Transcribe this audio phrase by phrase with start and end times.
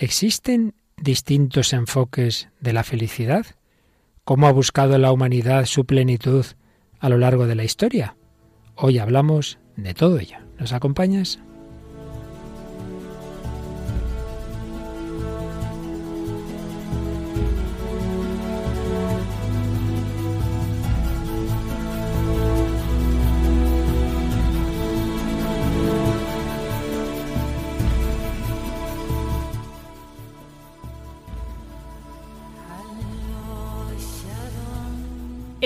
[0.00, 3.46] ¿Existen distintos enfoques de la felicidad?
[4.22, 6.46] ¿Cómo ha buscado la humanidad su plenitud
[7.00, 8.16] a lo largo de la historia?
[8.76, 10.36] Hoy hablamos de todo ello.
[10.56, 11.40] ¿Nos acompañas?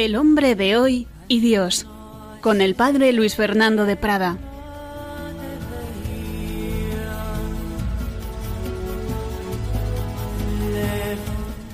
[0.03, 1.87] El hombre de hoy y Dios,
[2.41, 4.37] con el padre Luis Fernando de Prada.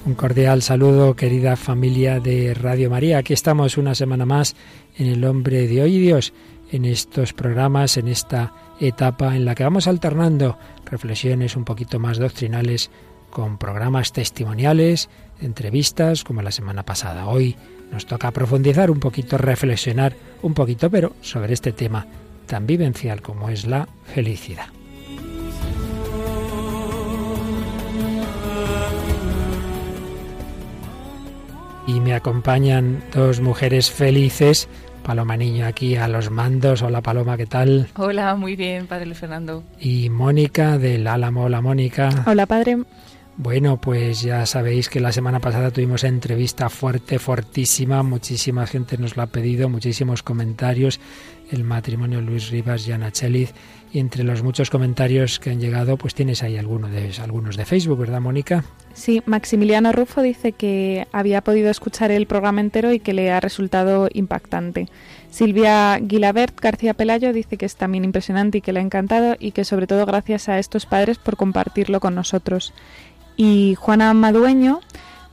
[0.05, 3.17] Un cordial saludo, querida familia de Radio María.
[3.17, 4.57] Aquí estamos una semana más
[4.99, 6.35] en El hombre de hoy y Dios,
[6.71, 12.19] en estos programas, en esta etapa en la que vamos alternando reflexiones un poquito más
[12.19, 12.91] doctrinales
[13.31, 15.09] con programas testimoniales,
[15.41, 17.27] entrevistas, como la semana pasada.
[17.27, 17.57] Hoy
[17.91, 22.07] nos toca profundizar un poquito, reflexionar un poquito, pero sobre este tema
[22.47, 24.67] tan vivencial como es la felicidad.
[31.87, 34.69] Y me acompañan dos mujeres felices.
[35.03, 36.83] Paloma Niño aquí a los mandos.
[36.83, 37.89] Hola Paloma, ¿qué tal?
[37.97, 39.65] Hola, muy bien, Padre Luis Fernando.
[39.81, 41.45] Y Mónica del Álamo.
[41.45, 42.11] Hola Mónica.
[42.27, 42.77] Hola Padre.
[43.41, 49.17] Bueno, pues ya sabéis que la semana pasada tuvimos entrevista fuerte, fortísima, muchísima gente nos
[49.17, 50.99] lo ha pedido, muchísimos comentarios,
[51.53, 53.55] el matrimonio Luis Rivas y Ana Cheliz,
[53.93, 57.65] y entre los muchos comentarios que han llegado, pues tienes ahí algunos de, algunos de
[57.65, 58.65] Facebook, ¿verdad, Mónica?
[58.93, 63.39] Sí, Maximiliano Rufo dice que había podido escuchar el programa entero y que le ha
[63.39, 64.89] resultado impactante.
[65.31, 69.53] Silvia Guilabert García Pelayo dice que es también impresionante y que le ha encantado y
[69.53, 72.75] que sobre todo gracias a estos padres por compartirlo con nosotros.
[73.39, 74.81] Y Juana Madueño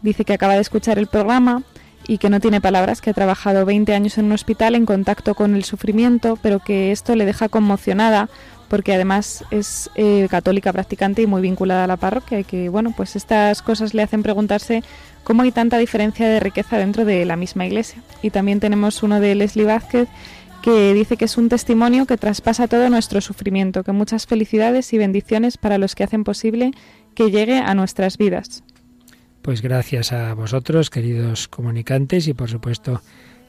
[0.03, 1.63] dice que acaba de escuchar el programa
[2.07, 5.33] y que no tiene palabras, que ha trabajado 20 años en un hospital en contacto
[5.33, 8.29] con el sufrimiento, pero que esto le deja conmocionada
[8.67, 12.93] porque además es eh, católica practicante y muy vinculada a la parroquia y que bueno
[12.95, 14.83] pues estas cosas le hacen preguntarse
[15.23, 18.03] cómo hay tanta diferencia de riqueza dentro de la misma iglesia.
[18.21, 20.07] Y también tenemos uno de Leslie Vázquez
[20.61, 24.97] que dice que es un testimonio que traspasa todo nuestro sufrimiento, que muchas felicidades y
[24.97, 26.71] bendiciones para los que hacen posible
[27.15, 28.63] que llegue a nuestras vidas.
[29.41, 33.01] Pues gracias a vosotros, queridos comunicantes, y por supuesto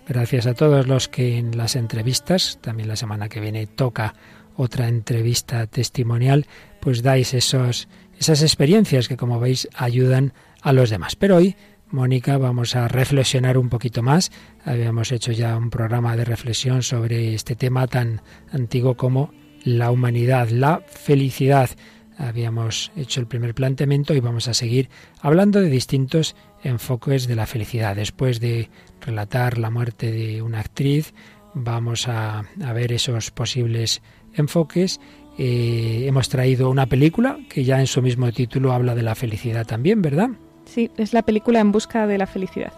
[0.07, 4.15] gracias a todos los que en las entrevistas, también la semana que viene toca
[4.57, 6.47] otra entrevista testimonial,
[6.81, 7.89] pues dais esos,
[8.19, 10.33] esas experiencias que como veis ayudan
[10.63, 11.17] a los demás.
[11.17, 11.57] Pero hoy,
[11.91, 14.33] Mónica, vamos a reflexionar un poquito más.
[14.65, 19.33] Habíamos hecho ya un programa de reflexión sobre este tema tan antiguo como
[19.63, 21.71] la humanidad, la felicidad
[22.19, 24.89] habíamos hecho el primer planteamiento y vamos a seguir
[25.21, 27.97] hablando de distintos enfoques de la felicidad.
[27.97, 28.69] Después de
[29.01, 31.15] relatar la muerte de una actriz,
[31.55, 32.45] vamos a,
[32.75, 34.03] ver esos posibles
[34.35, 35.01] enfoques.
[35.39, 39.67] Eh, hemos traído una película que ya en su mismo título habla de la felicidad
[39.67, 40.31] también, ¿verdad?
[40.65, 42.73] Sí, es la película En Busca de la Felicidad.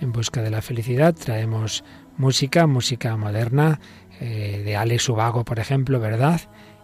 [0.00, 1.84] En Busca de la Felicidad traemos
[2.16, 3.80] música, música moderna,
[4.20, 6.40] eh, de Alex Ubago, por ejemplo, ¿verdad?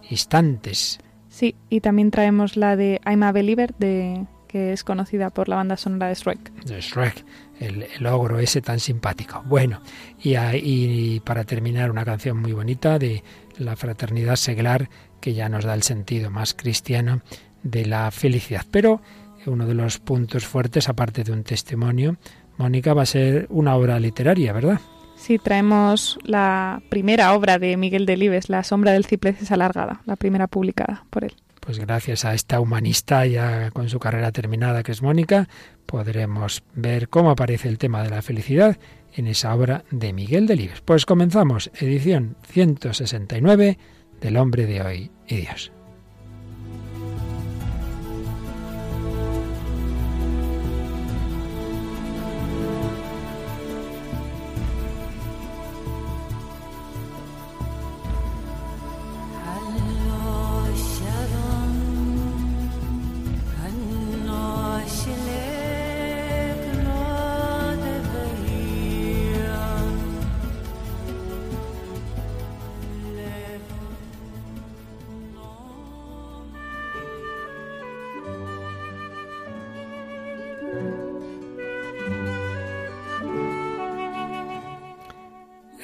[0.08, 0.98] Instantes
[1.38, 5.54] Sí, y también traemos la de I'm a Believer, de, que es conocida por la
[5.54, 6.52] banda sonora de Shrek.
[6.64, 7.24] De Shrek,
[7.60, 9.44] el, el ogro ese tan simpático.
[9.46, 9.80] Bueno,
[10.20, 13.22] y, y, para terminar una canción muy bonita de
[13.56, 14.90] la fraternidad seglar,
[15.20, 17.22] que ya nos da el sentido más cristiano
[17.62, 18.66] de la felicidad.
[18.72, 19.00] Pero
[19.46, 22.16] uno de los puntos fuertes, aparte de un testimonio,
[22.56, 24.80] Mónica, va a ser una obra literaria, ¿verdad?
[25.18, 30.46] Sí, traemos la primera obra de Miguel Delibes, La sombra del ciprés alargada, la primera
[30.46, 31.34] publicada por él.
[31.60, 35.48] Pues gracias a esta humanista ya con su carrera terminada que es Mónica,
[35.84, 38.78] podremos ver cómo aparece el tema de la felicidad
[39.14, 40.80] en esa obra de Miguel Delibes.
[40.80, 43.76] Pues comenzamos, edición 169
[44.20, 45.72] del hombre de hoy y Dios.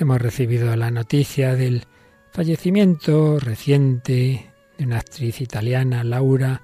[0.04, 1.84] Hemos recibido la noticia del
[2.30, 6.60] fallecimiento reciente de una actriz italiana, Laura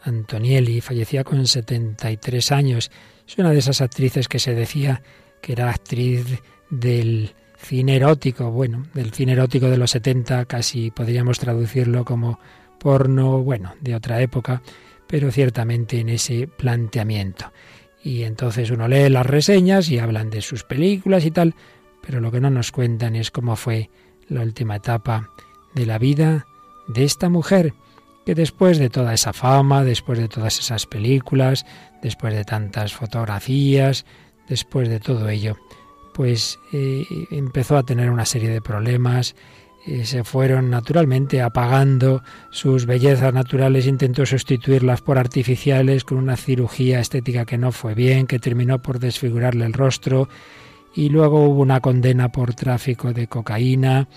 [0.00, 2.92] Antonielli, fallecía con 73 años.
[3.26, 5.02] Es una de esas actrices que se decía
[5.40, 11.40] que era actriz del cine erótico, bueno, del cine erótico de los 70, casi podríamos
[11.40, 12.38] traducirlo como
[12.78, 14.62] porno, bueno, de otra época,
[15.08, 17.52] pero ciertamente en ese planteamiento.
[18.04, 21.56] Y entonces uno lee las reseñas y hablan de sus películas y tal,
[22.04, 23.90] pero lo que no nos cuentan es cómo fue
[24.28, 25.30] la última etapa
[25.74, 26.46] de la vida
[26.86, 27.74] de esta mujer,
[28.26, 31.66] que después de toda esa fama, después de todas esas películas,
[32.02, 34.04] después de tantas fotografías,
[34.48, 35.56] después de todo ello,
[36.14, 39.34] pues eh, empezó a tener una serie de problemas,
[39.86, 47.00] y se fueron naturalmente apagando sus bellezas naturales, intentó sustituirlas por artificiales con una cirugía
[47.00, 50.28] estética que no fue bien, que terminó por desfigurarle el rostro,
[50.94, 54.08] y luego hubo una condena por tráfico de cocaína,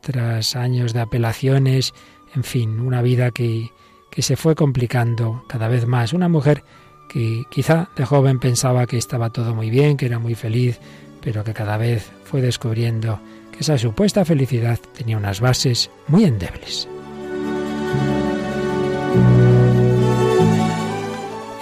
[0.00, 1.92] tras años de apelaciones,
[2.34, 3.70] en fin, una vida que,
[4.10, 6.12] que se fue complicando cada vez más.
[6.12, 6.64] Una mujer
[7.08, 10.80] que quizá de joven pensaba que estaba todo muy bien, que era muy feliz,
[11.20, 13.20] pero que cada vez fue descubriendo
[13.52, 16.88] que esa supuesta felicidad tenía unas bases muy endebles.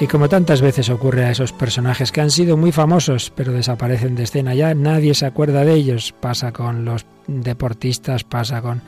[0.00, 4.16] Y como tantas veces ocurre a esos personajes que han sido muy famosos pero desaparecen
[4.16, 6.12] de escena ya, nadie se acuerda de ellos.
[6.20, 8.82] Pasa con los deportistas, pasa con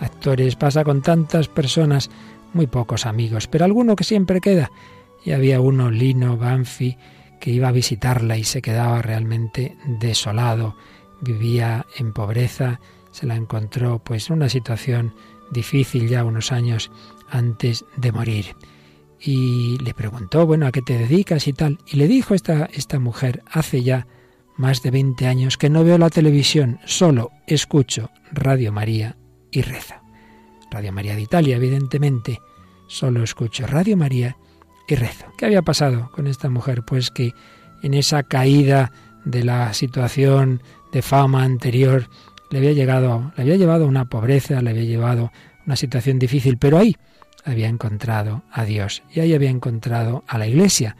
[0.00, 2.10] actores, pasa con tantas personas,
[2.54, 4.70] muy pocos amigos, pero alguno que siempre queda.
[5.24, 6.96] Y había uno, Lino Banfi,
[7.40, 10.76] que iba a visitarla y se quedaba realmente desolado.
[11.20, 12.80] Vivía en pobreza,
[13.10, 15.12] se la encontró pues en una situación
[15.50, 16.92] difícil ya unos años
[17.30, 18.54] antes de morir
[19.24, 21.78] y le preguntó, bueno, ¿a qué te dedicas y tal?
[21.86, 24.06] Y le dijo esta, esta mujer, hace ya
[24.56, 29.16] más de 20 años que no veo la televisión, solo escucho Radio María
[29.50, 29.94] y rezo.
[30.70, 32.40] Radio María de Italia, evidentemente,
[32.88, 34.36] solo escucho Radio María
[34.88, 35.26] y rezo.
[35.38, 36.82] ¿Qué había pasado con esta mujer?
[36.84, 37.32] Pues que
[37.82, 38.92] en esa caída
[39.24, 42.08] de la situación de fama anterior
[42.50, 45.30] le había llegado, le había llevado una pobreza, le había llevado
[45.64, 46.96] una situación difícil, pero ahí
[47.44, 50.96] había encontrado a Dios y ahí había encontrado a la Iglesia.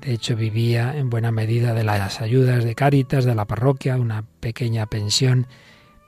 [0.00, 4.24] De hecho, vivía en buena medida de las ayudas de Cáritas, de la parroquia, una
[4.40, 5.46] pequeña pensión,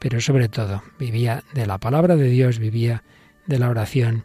[0.00, 3.04] pero sobre todo vivía de la palabra de Dios, vivía
[3.46, 4.24] de la oración,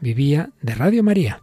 [0.00, 1.42] vivía de Radio María.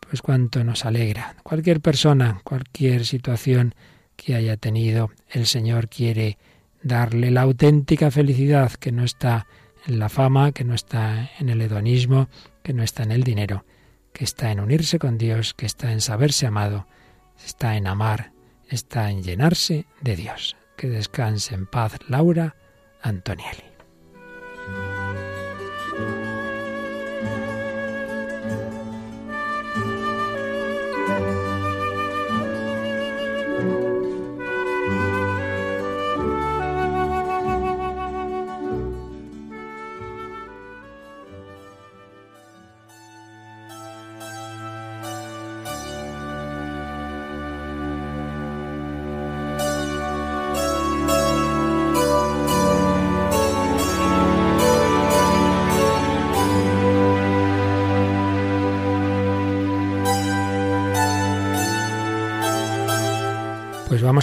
[0.00, 1.36] Pues cuánto nos alegra.
[1.42, 3.74] Cualquier persona, cualquier situación
[4.16, 6.38] que haya tenido, el Señor quiere
[6.82, 9.46] darle la auténtica felicidad que no está
[9.86, 12.28] en la fama, que no está en el hedonismo,
[12.72, 13.64] no está en el dinero,
[14.12, 16.86] que está en unirse con Dios, que está en saberse amado,
[17.44, 18.32] está en amar,
[18.68, 20.56] está en llenarse de Dios.
[20.76, 22.56] Que descanse en paz Laura
[23.02, 23.69] Antonielli.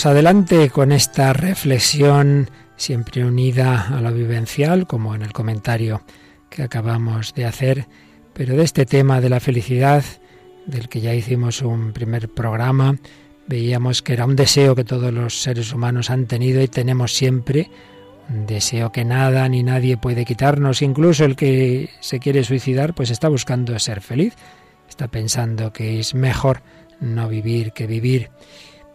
[0.06, 6.04] Adelante con esta reflexión siempre unida a lo vivencial, como en el comentario
[6.50, 7.88] que acabamos de hacer,
[8.34, 10.04] pero de este tema de la felicidad,
[10.68, 12.98] del que ya hicimos un primer programa,
[13.48, 17.72] veíamos que era un deseo que todos los seres humanos han tenido y tenemos siempre,
[18.30, 23.10] un deseo que nada ni nadie puede quitarnos, incluso el que se quiere suicidar, pues
[23.10, 24.36] está buscando ser feliz,
[24.88, 26.62] está pensando que es mejor
[27.00, 28.30] no vivir que vivir.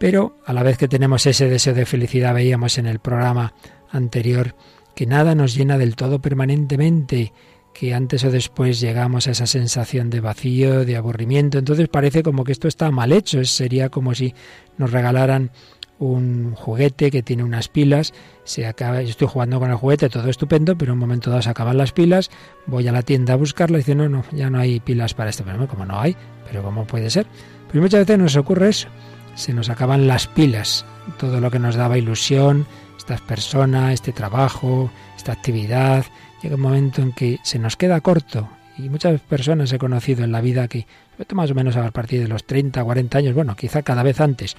[0.03, 3.53] Pero a la vez que tenemos ese deseo de felicidad, veíamos en el programa
[3.89, 4.53] anterior
[4.95, 7.31] que nada nos llena del todo permanentemente,
[7.73, 11.57] que antes o después llegamos a esa sensación de vacío, de aburrimiento.
[11.57, 13.45] Entonces parece como que esto está mal hecho.
[13.45, 14.35] Sería como si
[14.77, 15.51] nos regalaran
[15.99, 20.27] un juguete que tiene unas pilas, se acaba, yo estoy jugando con el juguete, todo
[20.27, 22.29] estupendo, pero en un momento dado se acaban las pilas,
[22.65, 25.29] voy a la tienda a buscarla y dice, no, no, ya no hay pilas para
[25.29, 25.43] este.
[25.43, 27.25] Pero como no hay, pero ¿cómo puede ser?
[27.71, 28.89] Pues muchas veces nos ocurre eso
[29.35, 30.85] se nos acaban las pilas,
[31.17, 32.65] todo lo que nos daba ilusión,
[32.97, 36.05] estas personas, este trabajo, esta actividad,
[36.41, 38.47] llega un momento en que se nos queda corto.
[38.77, 40.87] Y muchas personas he conocido en la vida que,
[41.33, 44.55] más o menos a partir de los 30, 40 años, bueno, quizá cada vez antes,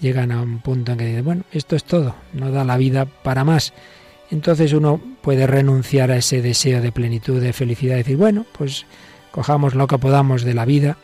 [0.00, 3.04] llegan a un punto en que dicen, bueno, esto es todo, no da la vida
[3.06, 3.72] para más.
[4.30, 8.86] Entonces uno puede renunciar a ese deseo de plenitud, de felicidad, decir, bueno, pues
[9.30, 10.96] cojamos lo que podamos de la vida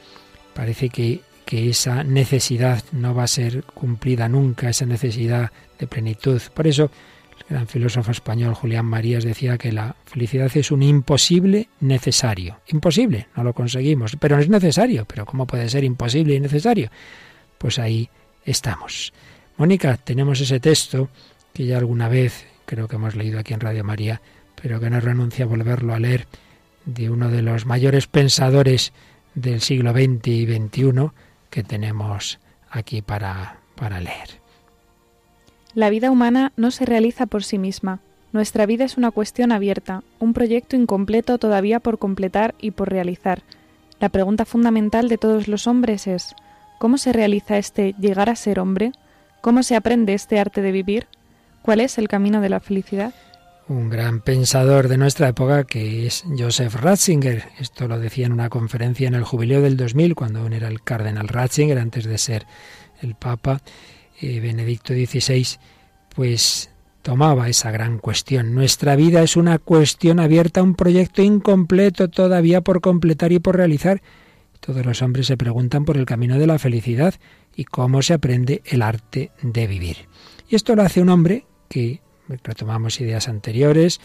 [0.54, 1.20] parece que,
[1.52, 6.40] que esa necesidad no va a ser cumplida nunca, esa necesidad de plenitud.
[6.54, 6.90] Por eso,
[7.40, 12.60] el gran filósofo español Julián Marías decía que la felicidad es un imposible necesario.
[12.68, 15.04] Imposible, no lo conseguimos, pero no es necesario.
[15.04, 16.90] Pero ¿cómo puede ser imposible y necesario?
[17.58, 18.08] Pues ahí
[18.46, 19.12] estamos.
[19.58, 21.10] Mónica, tenemos ese texto
[21.52, 24.22] que ya alguna vez creo que hemos leído aquí en Radio María,
[24.54, 26.26] pero que no renuncia a volverlo a leer,
[26.86, 28.94] de uno de los mayores pensadores
[29.34, 31.10] del siglo XX y XXI
[31.52, 32.40] que tenemos
[32.70, 34.40] aquí para, para leer.
[35.74, 38.00] La vida humana no se realiza por sí misma.
[38.32, 43.42] Nuestra vida es una cuestión abierta, un proyecto incompleto todavía por completar y por realizar.
[44.00, 46.34] La pregunta fundamental de todos los hombres es
[46.78, 48.92] ¿cómo se realiza este llegar a ser hombre?
[49.42, 51.06] ¿Cómo se aprende este arte de vivir?
[51.60, 53.12] ¿Cuál es el camino de la felicidad?
[53.68, 57.44] Un gran pensador de nuestra época que es Joseph Ratzinger.
[57.58, 60.82] Esto lo decía en una conferencia en el jubileo del 2000, cuando aún era el
[60.82, 62.46] cardenal Ratzinger, antes de ser
[63.00, 63.62] el Papa
[64.20, 65.46] eh, Benedicto XVI,
[66.14, 66.70] pues
[67.02, 68.52] tomaba esa gran cuestión.
[68.52, 74.02] Nuestra vida es una cuestión abierta, un proyecto incompleto todavía por completar y por realizar.
[74.60, 77.14] Todos los hombres se preguntan por el camino de la felicidad
[77.54, 80.08] y cómo se aprende el arte de vivir.
[80.48, 82.00] Y esto lo hace un hombre que
[82.42, 84.00] retomamos ideas anteriores,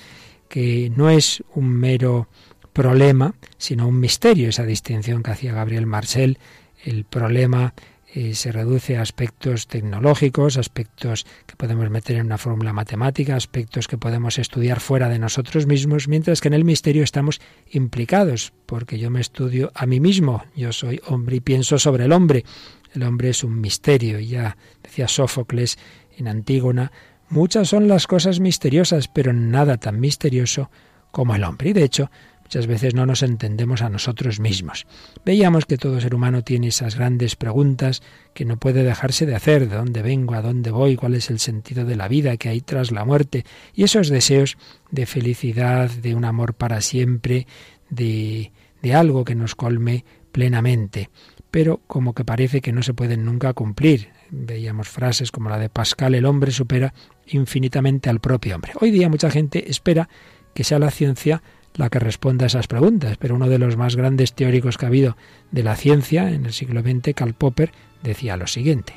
[0.50, 2.28] que no es un mero
[2.74, 6.38] problema, sino un misterio, esa distinción que hacía Gabriel Marcel,
[6.84, 7.74] el problema
[8.14, 13.88] eh, se reduce a aspectos tecnológicos, aspectos que podemos meter en una fórmula matemática, aspectos
[13.88, 18.98] que podemos estudiar fuera de nosotros mismos, mientras que en el misterio estamos implicados, porque
[18.98, 22.46] yo me estudio a mí mismo, yo soy hombre y pienso sobre el hombre.
[22.94, 25.78] El hombre es un misterio, ya decía Sófocles
[26.18, 26.92] en Antígona,
[27.30, 30.70] muchas son las cosas misteriosas, pero nada tan misterioso
[31.12, 31.70] como el hombre.
[31.70, 32.12] Y de hecho,
[32.44, 34.88] muchas veces no nos entendemos a nosotros mismos.
[35.26, 38.02] Veíamos que todo ser humano tiene esas grandes preguntas
[38.34, 41.40] que no puede dejarse de hacer, de dónde vengo, a dónde voy, cuál es el
[41.40, 44.58] sentido de la vida que hay tras la muerte, y esos deseos
[44.92, 47.48] de felicidad, de un amor para siempre,
[47.90, 51.10] de, de algo que nos colme plenamente
[51.52, 54.10] pero como que parece que no se pueden nunca cumplir.
[54.30, 56.94] Veíamos frases como la de Pascal, el hombre supera
[57.30, 58.74] infinitamente al propio hombre.
[58.80, 60.10] Hoy día mucha gente espera
[60.54, 61.42] que sea la ciencia
[61.76, 64.90] la que responda a esas preguntas, pero uno de los más grandes teóricos que ha
[64.90, 65.16] habido
[65.52, 67.72] de la ciencia en el siglo XX, Karl Popper,
[68.04, 68.94] decía lo siguiente.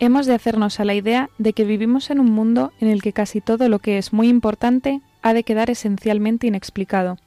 [0.00, 3.12] Hemos de hacernos a la idea de que vivimos en un mundo en el que
[3.12, 7.18] casi todo lo que es muy importante ha de quedar esencialmente inexplicado.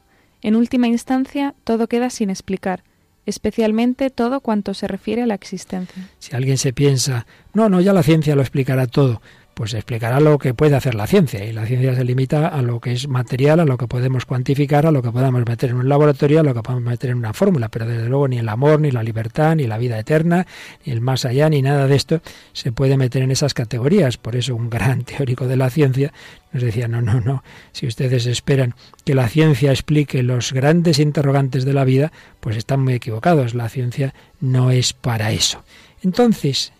[0.41, 2.83] En última instancia, todo queda sin explicar,
[3.25, 6.09] especialmente todo cuanto se refiere a la existencia.
[6.19, 9.21] Si alguien se piensa, no, no, ya la ciencia lo explicará todo,
[9.57, 11.43] pues explicará lo que puede hacer la ciencia.
[11.43, 14.85] Y la ciencia se limita a lo que es material, a lo que podemos cuantificar,
[14.85, 17.33] a lo que podemos meter en un laboratorio, a lo que podemos meter en una
[17.33, 17.67] fórmula.
[17.69, 20.45] Pero desde luego ni el amor, ni la libertad, ni la vida eterna,
[20.85, 22.21] ni el más allá, ni nada de esto
[22.53, 24.17] se puede meter en esas categorías.
[24.17, 26.13] Por eso un gran teórico de la ciencia
[26.53, 31.65] nos decía, no, no, no, si ustedes esperan que la ciencia explique los grandes interrogantes
[31.65, 32.11] de la vida,
[32.41, 33.55] pues están muy equivocados.
[33.55, 35.63] La ciencia no es para eso.
[36.03, 36.73] Entonces,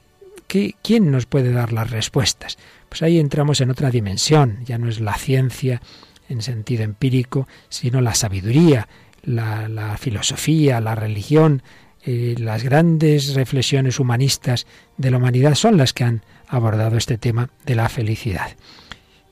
[0.47, 2.57] ¿quién nos puede dar las respuestas?
[2.89, 5.81] Pues ahí entramos en otra dimensión, ya no es la ciencia
[6.29, 8.87] en sentido empírico, sino la sabiduría,
[9.23, 11.61] la, filosofía, la religión,
[12.03, 14.65] eh, las grandes reflexiones humanistas
[14.97, 18.55] de la humanidad son las que han abordado este tema de la felicidad.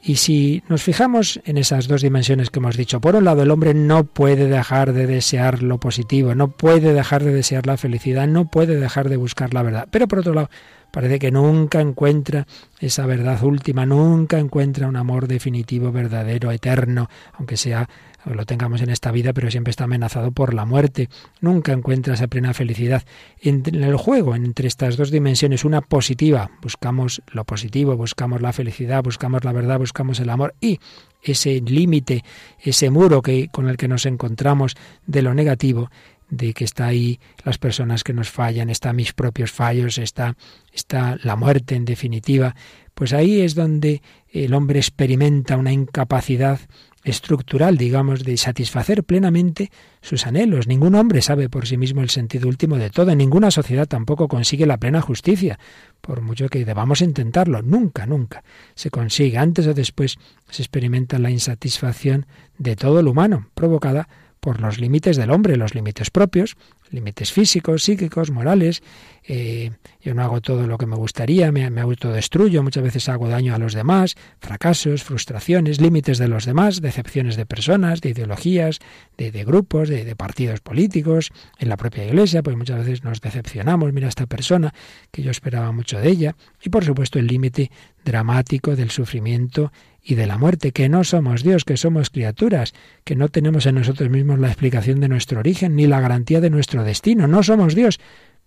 [0.07, 3.49] Y si nos fijamos en esas dos dimensiones que hemos dicho, por un lado el
[3.49, 8.27] hombre no puede dejar de desear lo positivo, no puede dejar de desear la felicidad,
[8.27, 10.49] no puede dejar de buscar la verdad, pero por otro lado
[10.95, 12.47] Parece que nunca encuentra
[12.79, 17.89] esa verdad última, nunca encuentra un amor definitivo, verdadero, eterno, aunque sea
[18.33, 21.09] lo tengamos en esta vida, pero siempre está amenazado por la muerte.
[21.41, 23.03] Nunca encuentra esa plena felicidad.
[23.41, 29.03] En el juego, entre estas dos dimensiones, una positiva, buscamos lo positivo, buscamos la felicidad,
[29.03, 30.79] buscamos la verdad, buscamos el amor y
[31.21, 32.23] ese límite,
[32.59, 34.75] ese muro que, con el que nos encontramos
[35.05, 35.89] de lo negativo,
[36.29, 40.35] de que está ahí las personas que nos fallan, está mis propios fallos, está,
[40.71, 42.55] está la muerte en definitiva,
[42.93, 46.59] pues ahí es donde el hombre experimenta una incapacidad
[47.05, 50.67] estructural, digamos, de satisfacer plenamente sus anhelos.
[50.67, 54.65] Ningún hombre sabe por sí mismo el sentido último de todo, ninguna sociedad tampoco consigue
[54.65, 55.59] la plena justicia,
[56.01, 59.37] por mucho que debamos intentarlo, nunca, nunca se consigue.
[59.37, 60.17] Antes o después
[60.49, 62.25] se experimenta la insatisfacción
[62.57, 64.09] de todo lo humano, provocada
[64.45, 66.55] por los límites del hombre, los límites propios,
[66.91, 68.83] límites físicos, psíquicos, morales.
[69.27, 69.71] Eh,
[70.01, 73.55] yo no hago todo lo que me gustaría, me, me, autodestruyo, muchas veces hago daño
[73.55, 78.77] a los demás, fracasos, frustraciones, límites de los demás, decepciones de personas, de ideologías,
[79.17, 83.21] de, de grupos, de, de, partidos políticos, en la propia iglesia, pues muchas veces nos
[83.21, 84.75] decepcionamos, mira esta persona
[85.09, 87.71] que yo esperaba mucho de ella, y por supuesto el límite
[88.03, 89.71] dramático del sufrimiento
[90.07, 93.75] y de la muerte, que no somos Dios, que somos criaturas, que no tenemos en
[93.75, 97.73] nosotros mismos la explicación de nuestro origen ni la garantía de nuestro destino, no somos
[97.73, 97.99] Dios,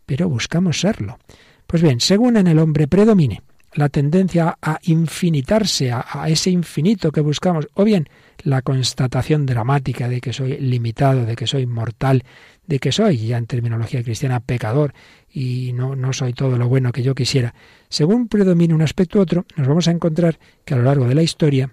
[0.07, 1.19] pero buscamos serlo.
[1.67, 3.43] Pues bien, según en el hombre predomine
[3.75, 8.09] la tendencia a infinitarse, a, ese infinito que buscamos, o bien
[8.43, 12.25] la constatación dramática de que soy limitado, de que soy mortal,
[12.67, 14.95] de que soy, ya en terminología cristiana, pecador
[15.31, 17.55] y no, no soy todo lo bueno que yo quisiera.
[17.89, 21.15] Según predomine un aspecto u otro, nos vamos a encontrar que a lo largo de
[21.15, 21.73] la historia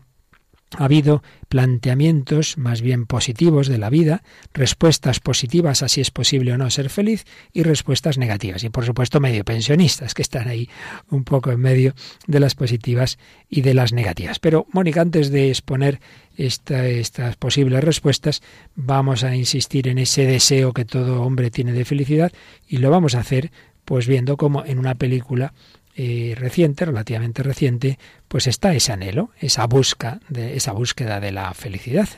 [0.77, 6.53] ha habido planteamientos más bien positivos de la vida, respuestas positivas a si es posible
[6.53, 8.63] o no ser feliz y respuestas negativas.
[8.63, 10.69] Y por supuesto medio pensionistas que están ahí
[11.09, 11.93] un poco en medio
[12.27, 13.17] de las positivas
[13.49, 14.39] y de las negativas.
[14.39, 15.99] Pero Mónica, antes de exponer
[16.35, 18.41] esta, estas posibles respuestas,
[18.75, 22.33] vamos a insistir en ese deseo que todo hombre tiene de felicidad
[22.67, 23.51] y lo vamos a hacer
[23.85, 25.53] pues viendo cómo en una película
[25.95, 31.53] eh, reciente, relativamente reciente, pues está ese anhelo, esa busca de esa búsqueda de la
[31.53, 32.09] felicidad.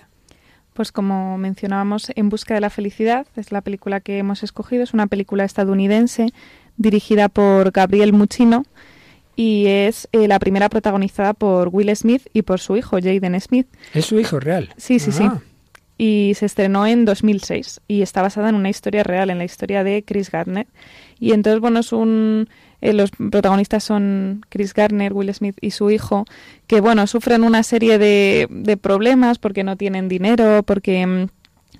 [0.73, 4.93] Pues como mencionábamos, En Busca de la Felicidad es la película que hemos escogido, es
[4.93, 6.27] una película estadounidense
[6.77, 8.63] dirigida por Gabriel Muchino
[9.35, 13.67] y es eh, la primera protagonizada por Will Smith y por su hijo Jaden Smith.
[13.93, 14.73] ¿Es su hijo real?
[14.77, 15.39] Sí, sí, ah.
[15.39, 15.46] sí.
[15.97, 19.83] Y se estrenó en 2006 y está basada en una historia real, en la historia
[19.83, 20.67] de Chris Gardner.
[21.19, 22.47] Y entonces, bueno, es un
[22.81, 26.25] eh, los protagonistas son Chris Garner, Will Smith y su hijo,
[26.67, 31.27] que bueno, sufren una serie de, de problemas porque no tienen dinero, porque mm,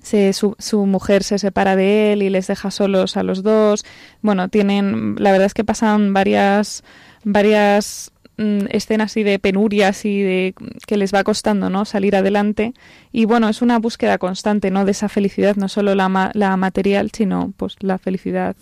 [0.02, 3.86] se, su, su, mujer se separa de él y les deja solos a los dos.
[4.22, 6.84] Bueno, tienen, la verdad es que pasan varias,
[7.24, 10.54] varias mm, escenas y de penurias y de
[10.86, 12.74] que les va costando no salir adelante.
[13.12, 17.12] Y bueno es una búsqueda constante no de esa felicidad no solo la, la material
[17.12, 18.56] sino pues la felicidad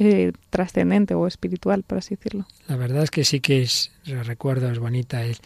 [0.00, 2.46] eh, trascendente o espiritual, por así decirlo.
[2.68, 5.36] La verdad es que sí que es, recuerdo, es bonita el,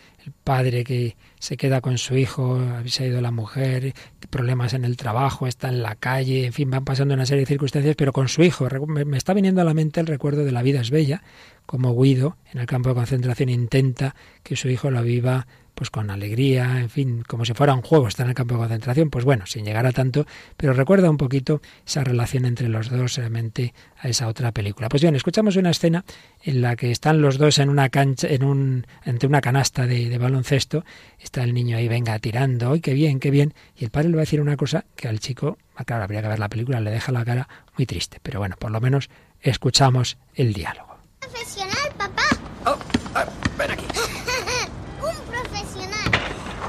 [0.45, 3.95] padre que se queda con su hijo, ha ido la mujer,
[4.31, 7.47] problemas en el trabajo, está en la calle, en fin, van pasando una serie de
[7.47, 8.69] circunstancias, pero con su hijo.
[8.87, 11.23] Me, me está viniendo a la mente el recuerdo de La vida es bella,
[11.65, 16.11] como Guido en el campo de concentración intenta que su hijo la viva pues con
[16.11, 19.25] alegría, en fin, como si fuera un juego, está en el campo de concentración, pues
[19.25, 23.75] bueno, sin llegar a tanto, pero recuerda un poquito esa relación entre los dos realmente
[23.99, 24.89] a esa otra película.
[24.89, 26.05] Pues bien, escuchamos una escena
[26.43, 30.09] en la que están los dos en una cancha, en un, entre una canasta de,
[30.09, 30.85] de baloncesto,
[31.19, 33.55] está el niño ahí, venga, tirando, ¡ay, qué bien, qué bien!
[33.77, 36.29] Y el padre le va a decir una cosa que al chico, claro, habría que
[36.29, 39.09] ver la película, le deja la cara muy triste, pero bueno, por lo menos
[39.41, 40.97] escuchamos el diálogo.
[41.21, 42.23] Profesional, papá.
[42.67, 42.79] Oh,
[43.15, 43.27] ah,
[43.59, 43.87] ven aquí.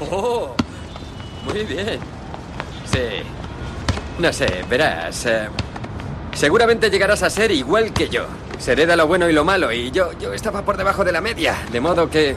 [0.00, 0.54] Oh,
[1.44, 1.98] muy bien.
[2.84, 3.22] Sí.
[4.18, 5.26] No sé, verás.
[5.26, 5.48] Eh,
[6.32, 8.26] seguramente llegarás a ser igual que yo.
[8.58, 11.20] Seré de lo bueno y lo malo y yo, yo estaba por debajo de la
[11.20, 11.56] media.
[11.70, 12.36] De modo que...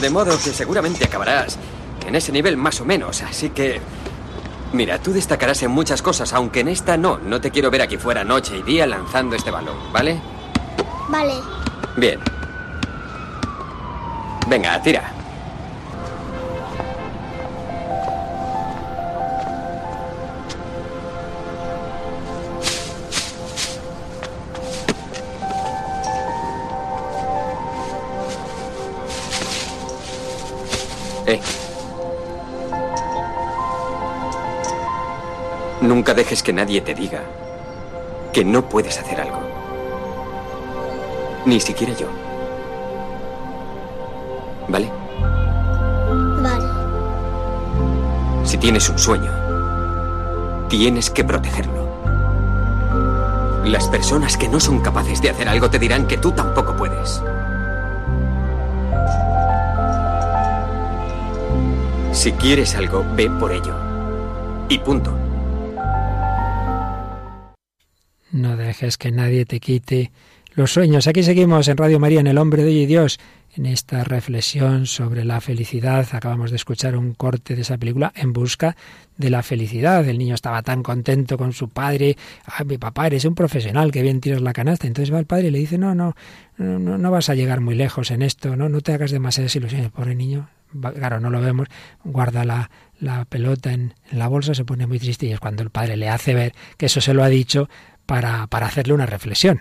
[0.00, 1.58] De modo que seguramente acabarás
[2.06, 3.22] en ese nivel más o menos.
[3.22, 3.80] Así que...
[4.72, 7.18] Mira, tú destacarás en muchas cosas, aunque en esta no.
[7.18, 10.20] No te quiero ver aquí fuera noche y día lanzando este balón, ¿vale?
[11.08, 11.34] Vale.
[11.96, 12.20] Bien.
[14.46, 15.19] Venga, tira.
[36.00, 37.20] Nunca dejes que nadie te diga
[38.32, 39.38] que no puedes hacer algo.
[41.44, 42.06] Ni siquiera yo.
[44.66, 44.90] ¿Vale?
[46.42, 46.64] Vale.
[48.44, 49.30] Si tienes un sueño,
[50.70, 51.86] tienes que protegerlo.
[53.66, 57.22] Las personas que no son capaces de hacer algo te dirán que tú tampoco puedes.
[62.12, 63.74] Si quieres algo, ve por ello.
[64.70, 65.29] Y punto.
[68.70, 70.12] Dejes que nadie te quite
[70.54, 71.08] los sueños.
[71.08, 73.18] Aquí seguimos en Radio María, en El Hombre de Dios,
[73.56, 76.06] en esta reflexión sobre la felicidad.
[76.12, 78.76] Acabamos de escuchar un corte de esa película En Busca
[79.16, 80.08] de la Felicidad.
[80.08, 82.16] El niño estaba tan contento con su padre.
[82.64, 84.86] Mi papá, eres un profesional, que bien tiras la canasta.
[84.86, 86.14] Entonces va el padre y le dice, no, no,
[86.56, 89.90] no, no vas a llegar muy lejos en esto, no, no te hagas demasiadas ilusiones.
[89.90, 90.48] Pobre niño,
[90.94, 91.66] claro, no lo vemos,
[92.04, 95.70] guarda la, la pelota en, la bolsa se pone muy triste y es cuando el
[95.70, 97.68] padre le hace ver que eso se lo ha dicho
[98.06, 99.60] para, para hacerle una reflexión.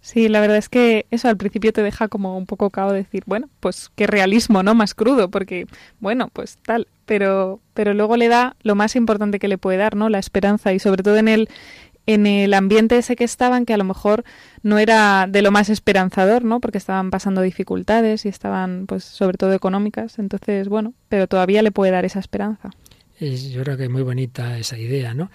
[0.00, 3.24] Sí, la verdad es que eso al principio te deja como un poco cao decir,
[3.26, 4.74] bueno, pues qué realismo, ¿no?
[4.74, 5.66] Más crudo, porque,
[6.00, 9.96] bueno, pues tal, pero, pero luego le da lo más importante que le puede dar,
[9.96, 10.08] ¿no?
[10.08, 11.48] La esperanza y sobre todo en el,
[12.06, 14.24] en el ambiente ese que estaban, que a lo mejor
[14.62, 16.60] no era de lo más esperanzador, ¿no?
[16.60, 20.18] Porque estaban pasando dificultades y estaban, pues, sobre todo económicas.
[20.18, 22.70] Entonces, bueno, pero todavía le puede dar esa esperanza.
[23.20, 25.30] yo creo que es muy bonita esa idea, ¿no?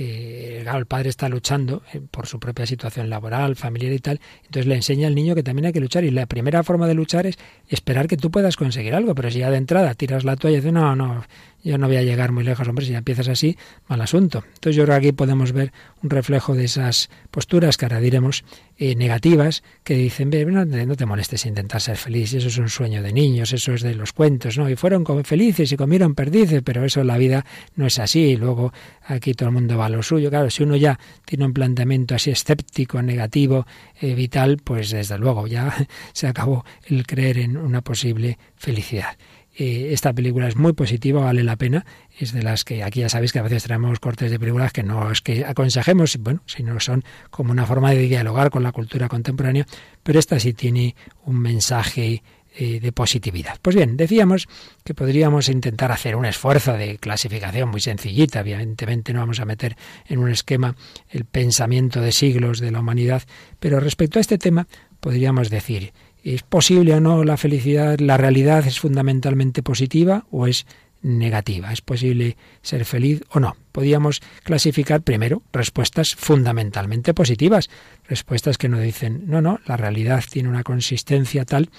[0.00, 4.66] Eh, el padre está luchando eh, por su propia situación laboral, familiar y tal, entonces
[4.66, 7.26] le enseña al niño que también hay que luchar y la primera forma de luchar
[7.26, 7.36] es
[7.68, 10.60] esperar que tú puedas conseguir algo, pero si ya de entrada tiras la toalla y
[10.60, 11.24] dices, no, no,
[11.64, 13.58] yo no voy a llegar muy lejos, hombre, si ya empiezas así,
[13.88, 14.44] mal asunto.
[14.46, 18.44] Entonces yo creo que aquí podemos ver un reflejo de esas posturas que ahora diremos
[18.78, 23.02] eh, negativas, que dicen, no, no te molestes intentar ser feliz, eso es un sueño
[23.02, 24.70] de niños, eso es de los cuentos, ¿no?
[24.70, 28.72] Y fueron felices y comieron perdices, pero eso la vida no es así, y luego
[29.04, 30.30] aquí todo el mundo va a lo suyo.
[30.30, 33.66] Claro, si uno ya tiene un planteamiento así escéptico, negativo,
[34.00, 35.74] eh, vital, pues desde luego ya
[36.12, 39.16] se acabó el creer en una posible felicidad.
[39.60, 41.84] Eh, esta película es muy positiva, vale la pena.
[42.16, 44.84] Es de las que aquí ya sabéis que a veces traemos cortes de películas que
[44.84, 49.08] no es que aconsejemos, bueno, sino son como una forma de dialogar con la cultura
[49.08, 49.66] contemporánea,
[50.04, 50.94] pero esta sí tiene
[51.24, 52.22] un mensaje
[52.56, 53.58] eh, de positividad.
[53.60, 54.46] Pues bien, decíamos
[54.84, 58.40] que podríamos intentar hacer un esfuerzo de clasificación muy sencillita.
[58.40, 60.76] Evidentemente no vamos a meter en un esquema
[61.08, 63.24] el pensamiento de siglos de la humanidad,
[63.58, 64.68] pero respecto a este tema
[65.00, 65.92] podríamos decir
[66.34, 68.00] ¿Es posible o no la felicidad?
[68.00, 70.66] ¿La realidad es fundamentalmente positiva o es
[71.00, 71.72] negativa?
[71.72, 73.56] ¿Es posible ser feliz o no?
[73.72, 77.70] Podríamos clasificar primero respuestas fundamentalmente positivas,
[78.06, 81.70] respuestas que nos dicen, no, no, la realidad tiene una consistencia tal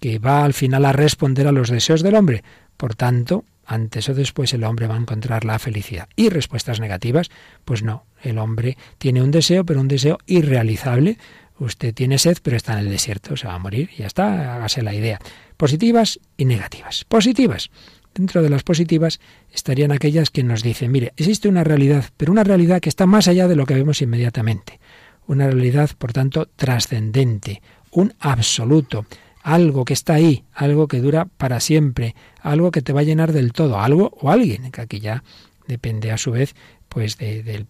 [0.00, 2.42] que va al final a responder a los deseos del hombre.
[2.78, 6.08] Por tanto, antes o después el hombre va a encontrar la felicidad.
[6.16, 7.28] Y respuestas negativas,
[7.66, 11.18] pues no, el hombre tiene un deseo, pero un deseo irrealizable,
[11.58, 14.54] Usted tiene sed, pero está en el desierto, se va a morir, y ya está,
[14.54, 15.18] hágase la idea.
[15.56, 17.04] Positivas y negativas.
[17.04, 17.70] Positivas.
[18.14, 19.20] Dentro de las positivas
[19.52, 23.28] estarían aquellas que nos dicen, mire, existe una realidad, pero una realidad que está más
[23.28, 24.80] allá de lo que vemos inmediatamente.
[25.26, 29.06] Una realidad, por tanto, trascendente, un absoluto,
[29.42, 33.32] algo que está ahí, algo que dura para siempre, algo que te va a llenar
[33.32, 35.22] del todo, algo o alguien, que aquí ya
[35.66, 36.54] depende a su vez
[36.98, 37.64] pues de,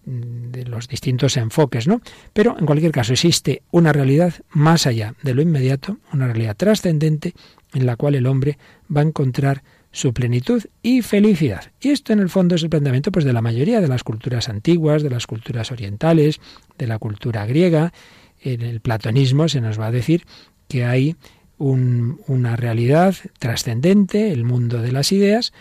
[0.65, 2.01] los distintos enfoques, ¿no?
[2.33, 7.35] Pero en cualquier caso existe una realidad más allá de lo inmediato, una realidad trascendente
[7.75, 8.57] en la cual el hombre
[8.91, 9.63] va a encontrar
[9.93, 11.73] su plenitud y felicidad.
[11.79, 14.49] Y esto en el fondo es el planteamiento pues de la mayoría de las culturas
[14.49, 16.41] antiguas, de las culturas orientales,
[16.79, 17.93] de la cultura griega.
[18.41, 20.25] En el platonismo se nos va a decir
[20.69, 21.17] que hay
[21.59, 25.53] una realidad trascendente, el mundo de las ideas,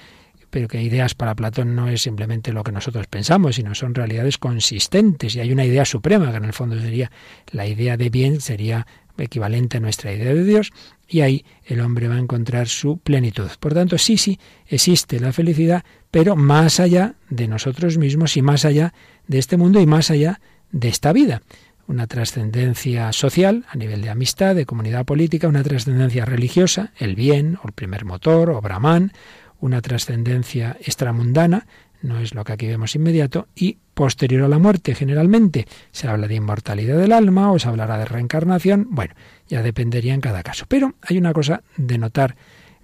[0.50, 4.38] pero que ideas para Platón no es simplemente lo que nosotros pensamos, sino son realidades
[4.38, 7.12] consistentes y hay una idea suprema, que en el fondo sería
[7.52, 8.86] la idea de bien, sería
[9.18, 10.72] equivalente a nuestra idea de Dios,
[11.08, 13.50] y ahí el hombre va a encontrar su plenitud.
[13.60, 18.66] Por tanto, sí, sí, existe la felicidad, pero más allá de nosotros mismos y más
[18.66, 18.94] allá
[19.28, 20.40] de este mundo y más allá
[20.72, 21.42] de esta vida.
[21.88, 27.58] Una trascendencia social a nivel de amistad, de comunidad política, una trascendencia religiosa, el bien,
[27.64, 29.14] o el primer motor, o Brahman,
[29.60, 31.68] una trascendencia extramundana,
[32.02, 35.68] no es lo que aquí vemos inmediato, y posterior a la muerte generalmente.
[35.92, 39.16] Se habla de inmortalidad del alma o se hablará de reencarnación, bueno,
[39.48, 40.66] ya dependería en cada caso.
[40.68, 42.36] Pero hay una cosa de notar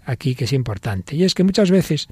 [0.05, 2.07] aquí que es importante, y es que muchas veces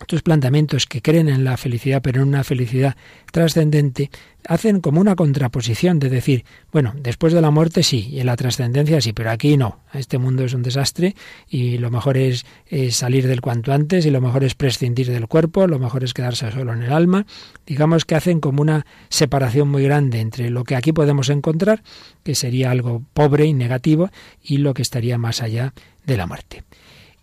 [0.00, 2.96] estos planteamientos que creen en la felicidad, pero en una felicidad
[3.30, 4.10] trascendente,
[4.46, 8.36] hacen como una contraposición de decir, bueno, después de la muerte sí, y en la
[8.36, 9.80] trascendencia sí, pero aquí no.
[9.92, 11.14] Este mundo es un desastre
[11.48, 12.44] y lo mejor es,
[12.90, 16.50] salir del cuanto antes y lo mejor es prescindir del cuerpo, lo mejor es quedarse
[16.50, 17.24] solo en el alma.
[17.64, 21.82] Digamos que hacen como una separación muy grande entre lo que aquí podemos encontrar,
[22.24, 24.10] que sería algo pobre y negativo,
[24.42, 25.72] y lo que estaría más allá
[26.04, 26.64] de la muerte.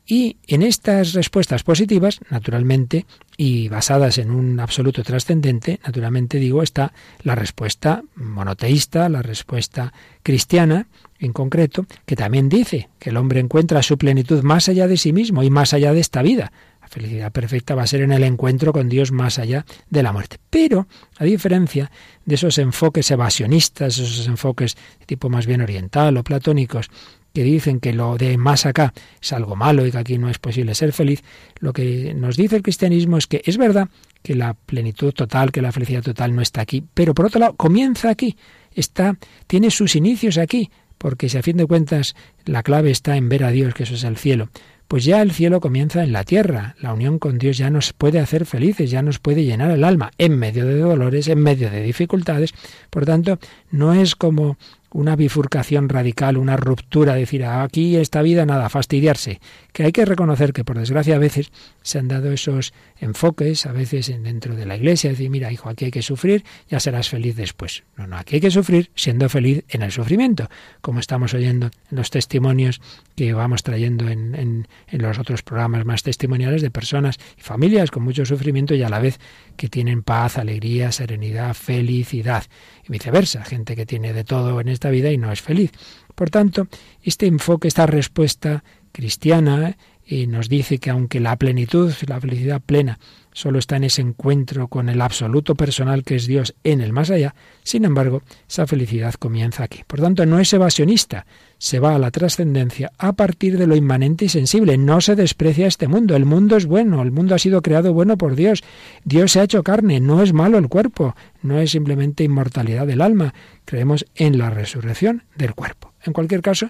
[0.05, 3.05] Y en estas respuestas positivas, naturalmente,
[3.37, 10.87] y basadas en un absoluto trascendente, naturalmente digo, está la respuesta monoteísta, la respuesta cristiana,
[11.19, 15.13] en concreto, que también dice que el hombre encuentra su plenitud más allá de sí
[15.13, 16.51] mismo y más allá de esta vida.
[16.81, 20.11] La felicidad perfecta va a ser en el encuentro con Dios más allá de la
[20.11, 20.37] muerte.
[20.49, 20.87] Pero,
[21.17, 21.91] a diferencia
[22.25, 26.89] de esos enfoques evasionistas, esos enfoques de tipo más bien oriental o platónicos,
[27.33, 30.39] que dicen que lo de más acá es algo malo y que aquí no es
[30.39, 31.23] posible ser feliz,
[31.59, 33.89] lo que nos dice el cristianismo es que es verdad
[34.21, 37.55] que la plenitud total, que la felicidad total no está aquí, pero por otro lado
[37.55, 38.37] comienza aquí,
[38.73, 39.17] está,
[39.47, 42.15] tiene sus inicios aquí, porque si a fin de cuentas
[42.45, 44.49] la clave está en ver a Dios, que eso es el cielo,
[44.91, 46.75] pues ya el cielo comienza en la tierra.
[46.81, 50.11] La unión con Dios ya nos puede hacer felices, ya nos puede llenar el alma
[50.17, 52.53] en medio de dolores, en medio de dificultades.
[52.89, 53.39] Por tanto,
[53.69, 54.57] no es como
[54.93, 59.39] una bifurcación radical, una ruptura, decir, aquí esta vida nada, fastidiarse,
[59.71, 61.51] que hay que reconocer que por desgracia a veces
[61.81, 65.85] se han dado esos enfoques, a veces dentro de la iglesia, decir, mira, hijo, aquí
[65.85, 67.83] hay que sufrir, ya serás feliz después.
[67.95, 70.49] No, no, aquí hay que sufrir siendo feliz en el sufrimiento,
[70.81, 72.81] como estamos oyendo en los testimonios
[73.15, 77.91] que vamos trayendo en, en, en los otros programas más testimoniales de personas y familias
[77.91, 79.19] con mucho sufrimiento y a la vez
[79.55, 82.43] que tienen paz, alegría, serenidad, felicidad
[82.87, 85.71] y viceversa, gente que tiene de todo en esta vida y no es feliz.
[86.15, 86.67] Por tanto,
[87.03, 89.77] este enfoque, esta respuesta cristiana,
[90.11, 92.99] y nos dice que aunque la plenitud, la felicidad plena,
[93.31, 97.09] solo está en ese encuentro con el absoluto personal que es Dios en el más
[97.11, 99.85] allá, sin embargo, esa felicidad comienza aquí.
[99.87, 101.25] Por tanto, no es evasionista,
[101.57, 104.77] se va a la trascendencia a partir de lo inmanente y sensible.
[104.77, 106.17] No se desprecia este mundo.
[106.17, 108.65] El mundo es bueno, el mundo ha sido creado bueno por Dios.
[109.05, 112.99] Dios se ha hecho carne, no es malo el cuerpo, no es simplemente inmortalidad del
[112.99, 113.33] alma.
[113.63, 115.93] Creemos en la resurrección del cuerpo.
[116.03, 116.69] En cualquier caso,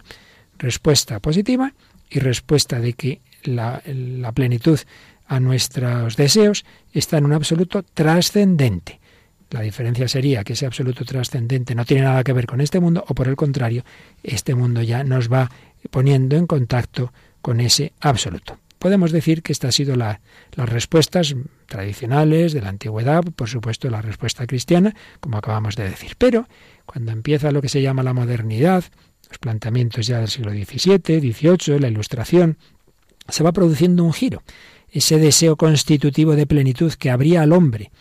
[0.59, 1.73] respuesta positiva
[2.11, 3.81] y respuesta de que la,
[4.33, 4.79] plenitud
[5.27, 8.99] a nuestros deseos está en un absoluto trascendente.
[9.49, 13.03] La diferencia sería que ese absoluto trascendente no tiene nada que ver con este mundo
[13.07, 13.83] o por el contrario,
[14.23, 15.51] este mundo ya nos va
[15.89, 18.57] poniendo en contacto con ese absoluto.
[18.79, 20.21] Podemos decir que estas han sido la,
[20.55, 21.35] las respuestas
[21.67, 26.15] tradicionales de la antigüedad, por supuesto la respuesta cristiana, como acabamos de decir.
[26.17, 26.47] Pero
[26.85, 28.83] cuando empieza lo que se llama la modernidad,
[29.29, 32.57] los planteamientos ya del siglo XVII, XVIII, la Ilustración,
[33.27, 34.43] se va produciendo un giro
[34.91, 37.91] ese deseo constitutivo de plenitud que abría al hombre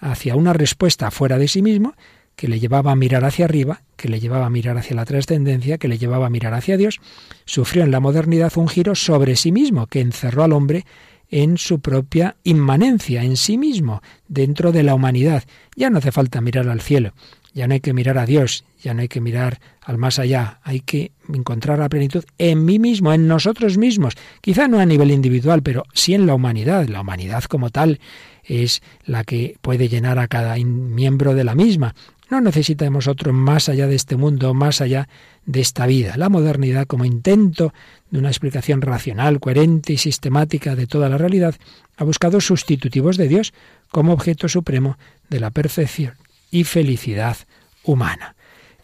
[0.00, 1.94] hacia una respuesta fuera de sí mismo,
[2.34, 5.78] que le llevaba a mirar hacia arriba, que le llevaba a mirar hacia la trascendencia,
[5.78, 7.00] que le llevaba a mirar hacia Dios,
[7.44, 10.86] sufrió en la modernidad un giro sobre sí mismo, que encerró al hombre
[11.28, 15.44] en su propia inmanencia, en sí mismo, dentro de la humanidad.
[15.76, 17.12] Ya no hace falta mirar al cielo,
[17.52, 20.60] ya no hay que mirar a Dios, ya no hay que mirar al más allá,
[20.62, 25.10] hay que encontrar la plenitud en mí mismo, en nosotros mismos, quizá no a nivel
[25.10, 26.88] individual, pero sí en la humanidad.
[26.88, 28.00] La humanidad como tal
[28.44, 31.94] es la que puede llenar a cada miembro de la misma.
[32.30, 35.08] No necesitamos otro más allá de este mundo, más allá
[35.46, 36.16] de esta vida.
[36.16, 37.74] La modernidad, como intento
[38.10, 41.56] de una explicación racional, coherente y sistemática de toda la realidad,
[41.96, 43.52] ha buscado sustitutivos de Dios
[43.90, 44.96] como objeto supremo
[45.28, 46.14] de la perfección
[46.50, 47.36] y felicidad
[47.84, 48.34] humana.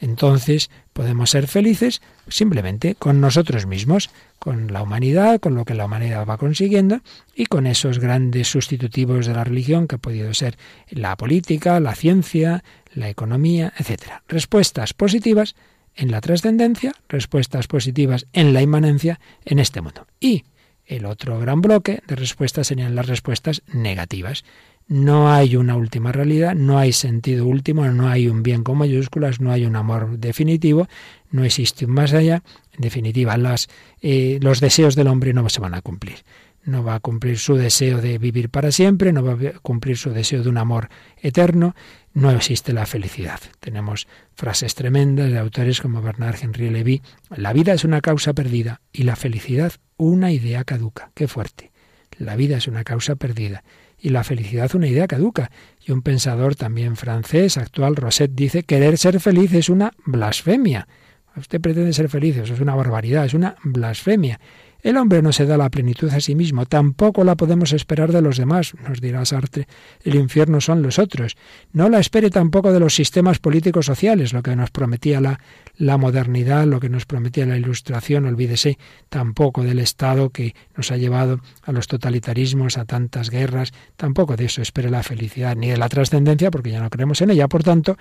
[0.00, 5.86] Entonces podemos ser felices simplemente con nosotros mismos, con la humanidad, con lo que la
[5.86, 7.00] humanidad va consiguiendo
[7.34, 10.56] y con esos grandes sustitutivos de la religión que ha podido ser
[10.90, 14.22] la política, la ciencia, la economía, etc.
[14.28, 15.54] Respuestas positivas
[15.94, 20.06] en la trascendencia, respuestas positivas en la inmanencia en este mundo.
[20.20, 20.44] Y
[20.84, 24.44] el otro gran bloque de respuestas serían las respuestas negativas.
[24.88, 29.40] No hay una última realidad, no hay sentido último, no hay un bien con mayúsculas,
[29.40, 30.86] no hay un amor definitivo,
[31.32, 32.44] no existe un más allá.
[32.72, 33.66] En definitiva, las,
[34.00, 36.18] eh, los deseos del hombre no se van a cumplir.
[36.62, 40.10] No va a cumplir su deseo de vivir para siempre, no va a cumplir su
[40.10, 40.88] deseo de un amor
[41.20, 41.74] eterno,
[42.14, 43.40] no existe la felicidad.
[43.58, 47.02] Tenemos frases tremendas de autores como Bernard Henry Levy.
[47.34, 51.10] La vida es una causa perdida y la felicidad una idea caduca.
[51.14, 51.72] Qué fuerte.
[52.18, 53.64] La vida es una causa perdida
[53.98, 55.50] y la felicidad una idea caduca.
[55.84, 60.88] Y un pensador también francés, actual, Rosset, dice, querer ser feliz es una blasfemia.
[61.36, 64.40] Usted pretende ser feliz, eso es una barbaridad, es una blasfemia.
[64.82, 68.20] El hombre no se da la plenitud a sí mismo, tampoco la podemos esperar de
[68.20, 69.66] los demás, nos dirá Sartre.
[70.04, 71.36] El infierno son los otros.
[71.72, 75.40] No la espere tampoco de los sistemas políticos sociales, lo que nos prometía la,
[75.76, 80.96] la modernidad, lo que nos prometía la ilustración, olvídese tampoco del Estado que nos ha
[80.96, 85.78] llevado a los totalitarismos, a tantas guerras, tampoco de eso espere la felicidad, ni de
[85.78, 87.48] la trascendencia, porque ya no creemos en ella.
[87.48, 87.96] Por tanto,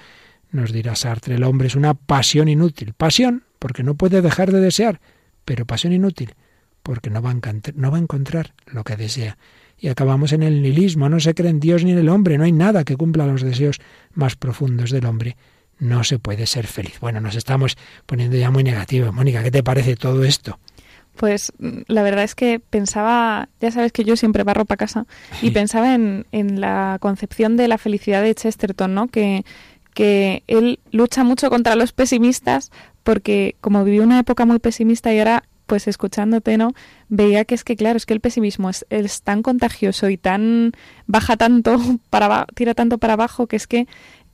[0.51, 2.93] nos dirá Sartre, el hombre es una pasión inútil.
[2.93, 4.99] Pasión, porque no puede dejar de desear,
[5.45, 6.35] pero pasión inútil
[6.85, 7.35] porque no va, a
[7.73, 9.39] no va a encontrar lo que desea.
[9.79, 12.43] Y acabamos en el nihilismo, no se cree en Dios ni en el hombre, no
[12.43, 13.79] hay nada que cumpla los deseos
[14.13, 15.35] más profundos del hombre.
[15.79, 16.99] No se puede ser feliz.
[17.01, 19.11] Bueno, nos estamos poniendo ya muy negativos.
[19.11, 20.59] Mónica, ¿qué te parece todo esto?
[21.15, 21.51] Pues
[21.87, 25.07] la verdad es que pensaba, ya sabes que yo siempre barro para casa,
[25.41, 29.07] y pensaba en, en, la concepción de la felicidad de Chesterton, ¿no?
[29.07, 29.43] Que,
[29.95, 32.69] que él lucha mucho contra los pesimistas
[33.01, 36.73] porque como vivió una época muy pesimista y ahora pues escuchándote, ¿no?
[37.09, 40.71] Veía que es que, claro, es que el pesimismo es, tan contagioso y tan
[41.07, 41.77] baja tanto,
[42.09, 43.87] para tira tanto para abajo, que es que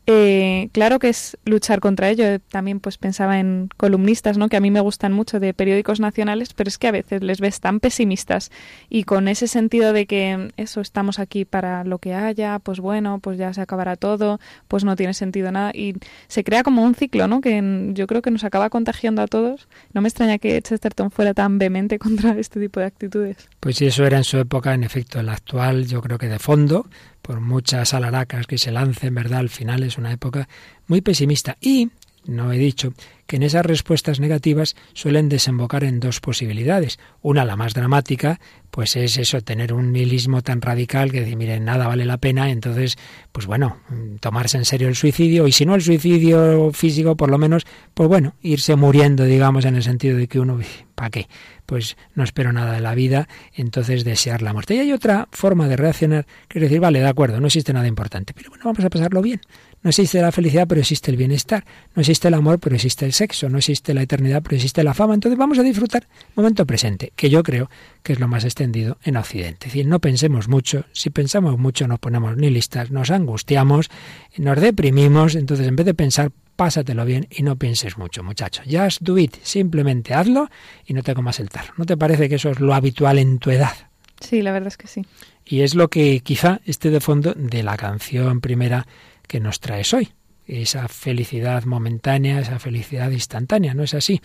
[0.07, 2.39] eh, claro que es luchar contra ello.
[2.39, 4.49] También pues pensaba en columnistas, ¿no?
[4.49, 7.39] Que a mí me gustan mucho de periódicos nacionales, pero es que a veces les
[7.39, 8.51] ves tan pesimistas
[8.89, 13.19] y con ese sentido de que eso estamos aquí para lo que haya, pues bueno,
[13.19, 15.95] pues ya se acabará todo, pues no tiene sentido nada y
[16.27, 17.41] se crea como un ciclo, ¿no?
[17.41, 19.67] Que yo creo que nos acaba contagiando a todos.
[19.93, 23.49] No me extraña que Chesterton fuera tan vehemente contra este tipo de actitudes.
[23.59, 26.39] Pues sí, eso era en su época, en efecto, el actual, yo creo que de
[26.39, 26.87] fondo,
[27.21, 29.39] por muchas alaracas que se lancen, ¿verdad?
[29.39, 30.47] Al final es una época
[30.87, 31.57] muy pesimista.
[31.61, 31.89] Y,
[32.25, 32.93] no he dicho,
[33.27, 36.99] que en esas respuestas negativas suelen desembocar en dos posibilidades.
[37.21, 38.39] Una, la más dramática,
[38.71, 42.49] pues es eso, tener un nihilismo tan radical que decir, mire, nada vale la pena,
[42.49, 42.97] entonces,
[43.31, 43.77] pues bueno,
[44.19, 48.09] tomarse en serio el suicidio, y si no el suicidio físico, por lo menos, pues
[48.09, 50.59] bueno, irse muriendo, digamos, en el sentido de que uno,
[50.95, 51.27] ¿para qué?
[51.65, 54.75] Pues no espero nada de la vida, entonces desear la muerte.
[54.75, 57.87] Y hay otra forma de reaccionar, que es decir, vale, de acuerdo, no existe nada
[57.87, 59.39] importante, pero bueno, vamos a pasarlo bien.
[59.83, 61.65] No existe la felicidad, pero existe el bienestar.
[61.95, 63.49] No existe el amor, pero existe el sexo.
[63.49, 65.15] No existe la eternidad, pero existe la fama.
[65.15, 67.69] Entonces vamos a disfrutar el momento presente, que yo creo
[68.03, 69.67] que es lo más extendido en Occidente.
[69.67, 70.85] Es decir, no pensemos mucho.
[70.91, 73.89] Si pensamos mucho nos ponemos ni listas, nos angustiamos,
[74.37, 75.33] nos deprimimos.
[75.35, 78.61] Entonces en vez de pensar, pásatelo bien y no pienses mucho, muchacho.
[78.69, 79.35] Just do it.
[79.41, 80.47] Simplemente hazlo
[80.85, 81.73] y no te comas el tarro.
[81.77, 83.73] ¿No te parece que eso es lo habitual en tu edad?
[84.19, 85.03] Sí, la verdad es que sí.
[85.43, 88.85] Y es lo que quizá esté de fondo de la canción primera
[89.27, 90.09] que nos traes hoy.
[90.47, 94.21] Esa felicidad momentánea, esa felicidad instantánea, ¿no es así?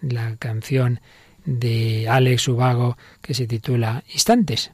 [0.00, 1.00] La canción
[1.44, 4.72] de Alex Ubago que se titula Instantes.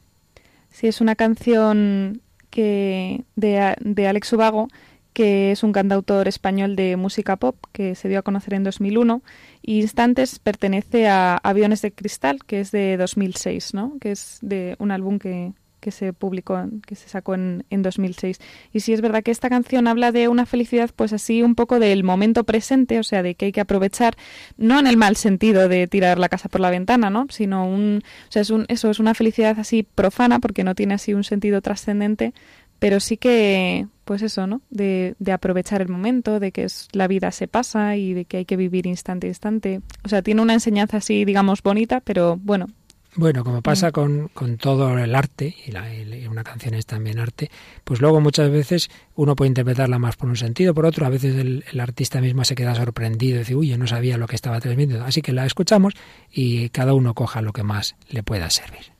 [0.71, 4.67] Sí, es una canción que de, de Alex Ubago
[5.15, 9.21] que es un cantautor español de música pop que se dio a conocer en 2001
[9.61, 13.93] y Instantes pertenece a Aviones de Cristal, que es de 2006, ¿no?
[14.01, 15.53] Que es de un álbum que,
[15.85, 18.39] que se publicó, que se sacó en, en 2006.
[18.73, 21.77] Y sí es verdad que esta canción habla de una felicidad, pues así un poco
[21.77, 24.15] del momento presente, o sea, de que hay que aprovechar,
[24.57, 27.27] no en el mal sentido de tirar la casa por la ventana, ¿no?
[27.29, 30.95] Sino un, o sea, es un, eso es una felicidad así profana porque no tiene
[30.95, 32.33] así un sentido trascendente,
[32.79, 34.63] pero sí que, pues eso, ¿no?
[34.71, 38.45] De, de, aprovechar el momento, de que la vida se pasa y de que hay
[38.45, 39.81] que vivir instante a instante.
[40.03, 42.69] O sea, tiene una enseñanza así, digamos, bonita, pero bueno,
[43.15, 43.91] bueno, como pasa mm.
[43.91, 47.49] con, con todo el arte, y, la, y, una canción es también arte,
[47.83, 51.35] pues luego muchas veces uno puede interpretarla más por un sentido, por otro, a veces
[51.35, 54.35] el, el artista mismo se queda sorprendido y dice, uy, yo no sabía lo que
[54.35, 55.05] estaba transmitiendo.
[55.05, 55.93] Así que la escuchamos
[56.31, 58.94] y cada uno coja lo que más le pueda servir.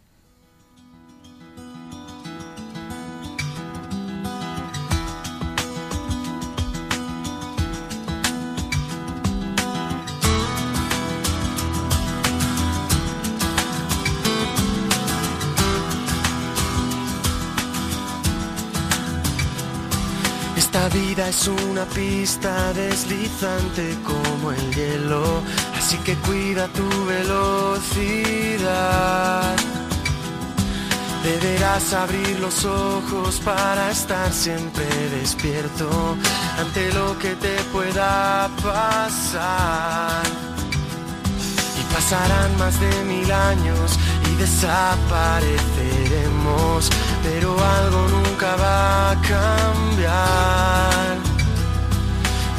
[20.85, 25.41] La vida es una pista deslizante como el hielo,
[25.75, 28.35] así que cuida tu velocidad.
[31.23, 35.89] Deberás abrir los ojos para estar siempre despierto
[36.59, 40.23] ante lo que te pueda pasar.
[41.79, 43.97] Y pasarán más de mil años
[44.37, 46.91] desapareceremos
[47.25, 51.17] pero algo nunca va a cambiar.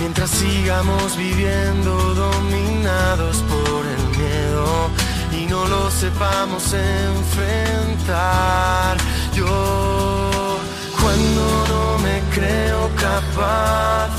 [0.01, 4.91] Mientras sigamos viviendo dominados por el miedo
[5.33, 8.99] y no lo sepamos enfrentar.
[9.35, 10.59] Yo
[11.01, 14.11] cuando no me creo capaz,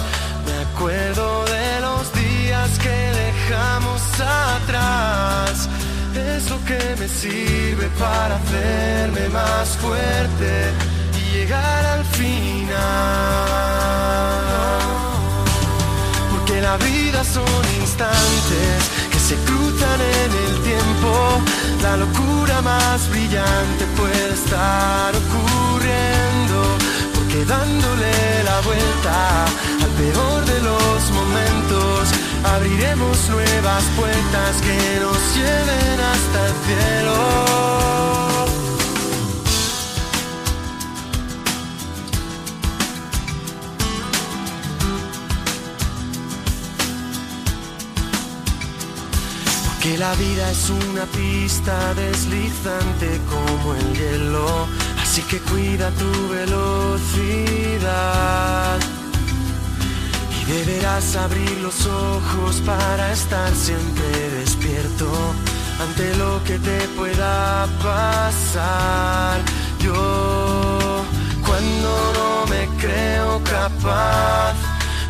[0.45, 5.67] me acuerdo de los días que dejamos atrás
[6.35, 10.71] es lo que me sirve para hacerme más fuerte
[11.19, 12.77] y llegar al final.
[16.31, 18.77] Porque la vida son instantes
[19.11, 21.11] que se cruzan en el tiempo.
[21.81, 26.59] La locura más brillante puede estar ocurriendo.
[27.15, 28.13] Porque dándole
[28.43, 29.45] la vuelta
[29.83, 37.17] al peor de los momentos abriremos nuevas puertas que nos lleven hasta el cielo.
[49.65, 54.67] Porque la vida es una pista deslizante como el hielo,
[55.01, 57.77] así que cuida tu velocidad.
[60.47, 64.05] Deberás abrir los ojos para estar siempre
[64.39, 65.05] despierto
[65.77, 69.41] ante lo que te pueda pasar.
[69.79, 71.03] Yo,
[71.45, 74.53] cuando no me creo capaz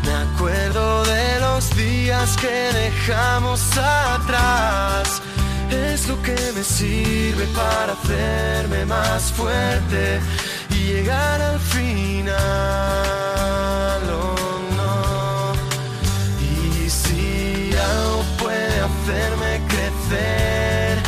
[0.04, 5.22] Me acuerdo de los días que dejamos atrás.
[5.70, 10.20] Es lo que me sirve para hacerme más fuerte
[10.70, 12.88] y llegar al final.
[19.08, 20.98] Hacerme crecer,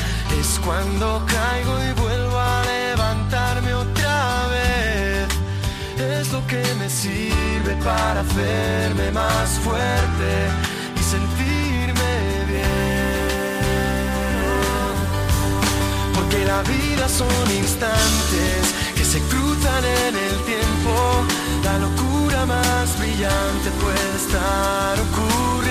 [0.40, 5.28] es cuando caigo y vuelvo a levantarme otra vez.
[5.98, 10.32] Es lo que me sirve para hacerme más fuerte
[10.98, 12.12] y sentirme
[12.48, 12.70] bien.
[16.14, 21.24] Porque la vida son instantes que se cruzan en el tiempo.
[21.64, 25.69] La locura más brillante puede estar ocurriendo.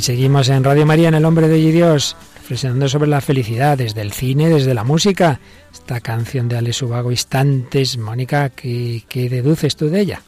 [0.00, 3.76] Aquí seguimos en Radio María, en El Hombre de y Dios, reflexionando sobre la felicidad
[3.76, 5.40] desde el cine, desde la música.
[5.70, 10.22] Esta canción de Ale Subago, Instantes, Mónica, ¿qué, qué deduces tú de ella?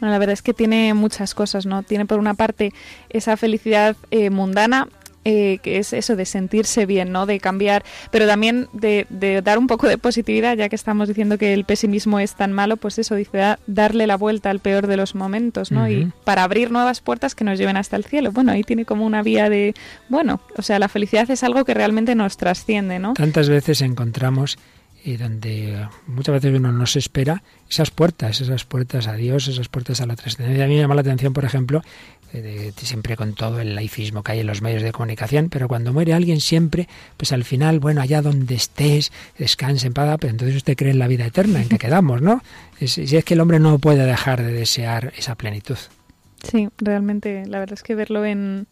[0.00, 1.82] Bueno, la verdad es que tiene muchas cosas, ¿no?
[1.82, 2.72] Tiene por una parte
[3.10, 4.88] esa felicidad eh, mundana,
[5.24, 7.26] eh, que es eso de sentirse bien, ¿no?
[7.26, 11.38] De cambiar, pero también de, de, dar un poco de positividad, ya que estamos diciendo
[11.38, 14.86] que el pesimismo es tan malo, pues eso dice da, darle la vuelta al peor
[14.86, 15.84] de los momentos, ¿no?
[15.84, 16.08] Uh -huh.
[16.08, 18.32] Y para abrir nuevas puertas que nos lleven hasta el cielo.
[18.32, 19.74] Bueno, ahí tiene como una vía de,
[20.08, 23.14] bueno, o sea, la felicidad es algo que realmente nos trasciende, ¿no?
[23.14, 24.58] Tantas veces encontramos
[25.04, 29.68] y donde muchas veces uno no se espera esas puertas, esas puertas a Dios, esas
[29.68, 30.64] puertas a la trascendencia.
[30.64, 31.82] A mí me llama la atención, por ejemplo,
[32.42, 35.68] de, de, siempre con todo el laicismo que hay en los medios de comunicación, pero
[35.68, 40.30] cuando muere alguien siempre, pues al final, bueno, allá donde estés, descanse en paz, pero
[40.30, 42.42] entonces usted cree en la vida eterna, en que quedamos, ¿no?
[42.78, 45.78] Si es, es que el hombre no puede dejar de desear esa plenitud.
[46.42, 48.66] Sí, realmente, la verdad es que verlo en,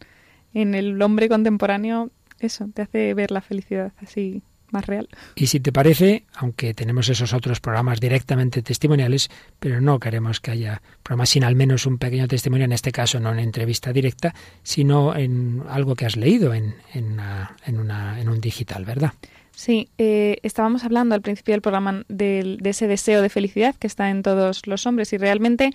[0.52, 2.10] en el hombre contemporáneo,
[2.40, 4.42] eso, te hace ver la felicidad así
[4.72, 5.08] más real.
[5.34, 10.50] Y si te parece, aunque tenemos esos otros programas directamente testimoniales, pero no queremos que
[10.50, 14.34] haya programas sin al menos un pequeño testimonio, en este caso no en entrevista directa,
[14.62, 19.12] sino en algo que has leído en, en, una, en, una, en un digital, ¿verdad?
[19.54, 23.86] Sí, eh, estábamos hablando al principio del programa de, de, ese deseo de felicidad que
[23.86, 25.70] está en todos los hombres y realmente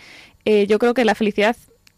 [0.45, 1.55] eh, yo creo que la felicidad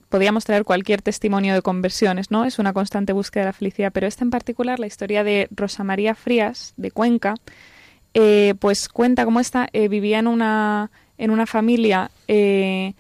[0.10, 2.46] podríamos traer cualquier testimonio de conversiones, ¿no?
[2.46, 5.84] Es una constante búsqueda de la felicidad, pero esta en particular, la historia de Rosa
[5.84, 7.36] María Frías, de Cuenca,
[8.16, 12.94] eh, pues cuenta cómo esta eh, vivía en una, en una familia eh,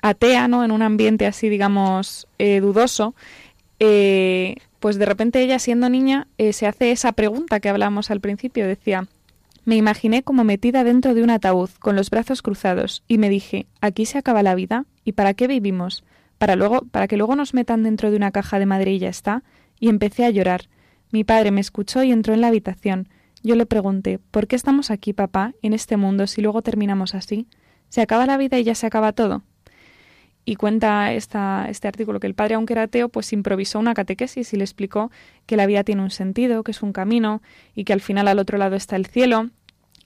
[0.00, 0.64] atea, ¿no?
[0.64, 3.14] En un ambiente así, digamos, dudoso.
[3.78, 8.66] pues de repente ella, siendo niña, se hace esa pregunta que hablábamos al principio.
[8.68, 9.08] Decía,
[9.64, 13.66] me imaginé como metida dentro de un ataúd, con los brazos cruzados, y me dije,
[13.80, 14.84] ¿aquí se acaba la vida?
[15.04, 16.04] ¿Y para qué vivimos?
[16.38, 19.08] Para luego, para que luego nos metan dentro de una caja de madera y ya
[19.08, 19.42] está,
[19.78, 20.68] y empecé a llorar.
[21.10, 23.08] Mi padre me escuchó y entró en la habitación.
[23.42, 27.46] Yo le pregunté, ¿por qué estamos aquí, papá, en este mundo, si luego terminamos así?
[27.88, 29.42] ¿Se acaba la vida y ya se acaba todo?
[30.44, 34.52] Y cuenta esta, este artículo que el padre, aunque era ateo, pues improvisó una catequesis
[34.52, 35.10] y le explicó
[35.46, 37.42] que la vida tiene un sentido, que es un camino,
[37.74, 39.50] y que al final al otro lado está el cielo,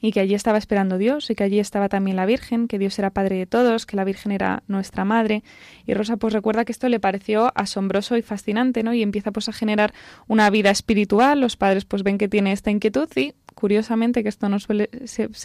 [0.02, 2.98] y que allí estaba esperando Dios y que allí estaba también la Virgen, que Dios
[2.98, 5.44] era Padre de todos, que la Virgen era nuestra Madre.
[5.86, 8.92] Y Rosa pues recuerda que esto le pareció asombroso y fascinante, ¿no?
[8.92, 9.94] Y empieza pues a generar
[10.26, 11.40] una vida espiritual.
[11.40, 14.90] Los padres pues ven que tiene esta inquietud y curiosamente que esto no suele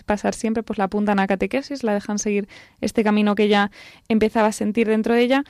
[0.06, 2.50] pasar siempre, pues la apuntan a catequesis, la dejan seguir
[2.82, 3.70] este camino que ella
[4.10, 5.44] empezaba a sentir dentro de ella.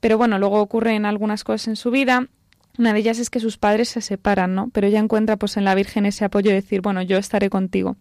[0.00, 2.28] Pero bueno, luego ocurren algunas cosas en su vida,
[2.78, 4.70] una de ellas es que sus padres se separan, ¿no?
[4.72, 7.96] Pero ella encuentra pues en la Virgen ese apoyo de decir, bueno, yo estaré contigo.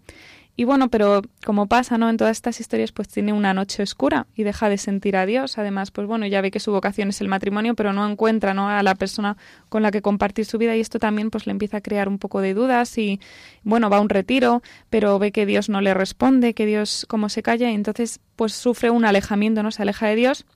[0.59, 2.09] Y bueno, pero como pasa, ¿no?
[2.09, 5.59] En todas estas historias, pues tiene una noche oscura y deja de sentir a Dios.
[5.59, 8.67] Además, pues bueno, ya ve que su vocación es el matrimonio, pero no encuentra, ¿no?
[8.67, 9.37] A la persona
[9.69, 12.17] con la que compartir su vida y esto también, pues le empieza a crear un
[12.17, 13.21] poco de dudas y,
[13.61, 17.29] bueno, va a un retiro, pero ve que Dios no le responde, que Dios como
[17.29, 19.69] se calla y entonces, pues sufre un alejamiento, ¿no?
[19.69, 20.47] Se aleja de Dios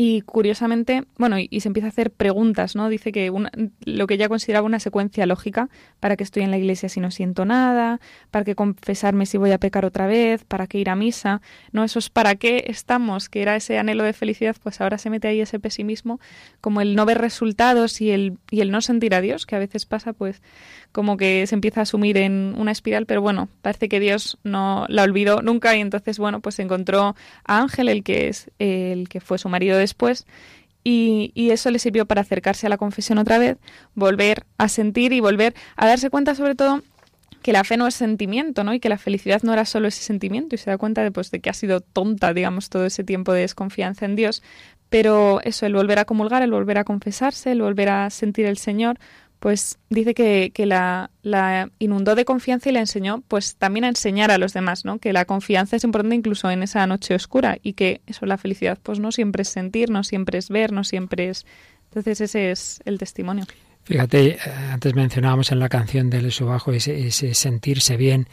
[0.00, 2.88] y curiosamente, bueno, y, se empieza a hacer preguntas, ¿no?
[2.88, 3.50] Dice que una,
[3.84, 7.10] lo que ella consideraba una secuencia lógica, para que estoy en la iglesia si no
[7.10, 7.98] siento nada,
[8.30, 11.42] para que confesarme si voy a pecar otra vez, para que ir a misa,
[11.72, 11.82] ¿no?
[11.82, 15.26] Eso es para qué estamos, que era ese anhelo de felicidad, pues ahora se mete
[15.26, 16.20] ahí ese pesimismo,
[16.60, 19.58] como el no ver resultados y el, y el no sentir a Dios, que a
[19.58, 20.42] veces pasa, pues
[20.92, 24.86] como que se empieza a asumir en una espiral, pero bueno, parece que Dios no
[24.88, 29.20] la olvidó nunca y entonces, bueno, pues encontró a Ángel, el que es el que
[29.20, 30.26] fue su marido después,
[30.84, 33.58] y, y, eso le sirvió para acercarse a la confesión otra vez,
[33.94, 36.82] volver a sentir y volver a darse cuenta sobre todo
[37.42, 38.74] que la fe no es sentimiento, ¿no?
[38.74, 41.30] Y que la felicidad no era solo ese sentimiento y se da cuenta de, pues,
[41.30, 44.42] de que ha sido tonta, digamos, todo ese tiempo de desconfianza en Dios.
[44.88, 48.58] Pero eso, el volver a comulgar, el volver a confesarse, el volver a sentir el
[48.58, 48.98] Señor,
[49.38, 53.88] pues dice que, que la, la, inundó de confianza y le enseñó pues también a
[53.88, 54.98] enseñar a los demás, ¿no?
[54.98, 58.78] Que la confianza es importante incluso en esa noche oscura y que eso, la felicidad,
[58.82, 61.46] pues no siempre es sentir, no siempre es ver, no siempre es...
[61.90, 63.46] Entonces ese es el testimonio.
[63.84, 64.38] Fíjate, eh,
[64.70, 68.28] antes mencionábamos en la canción del Subajo ese, ese sentirse bien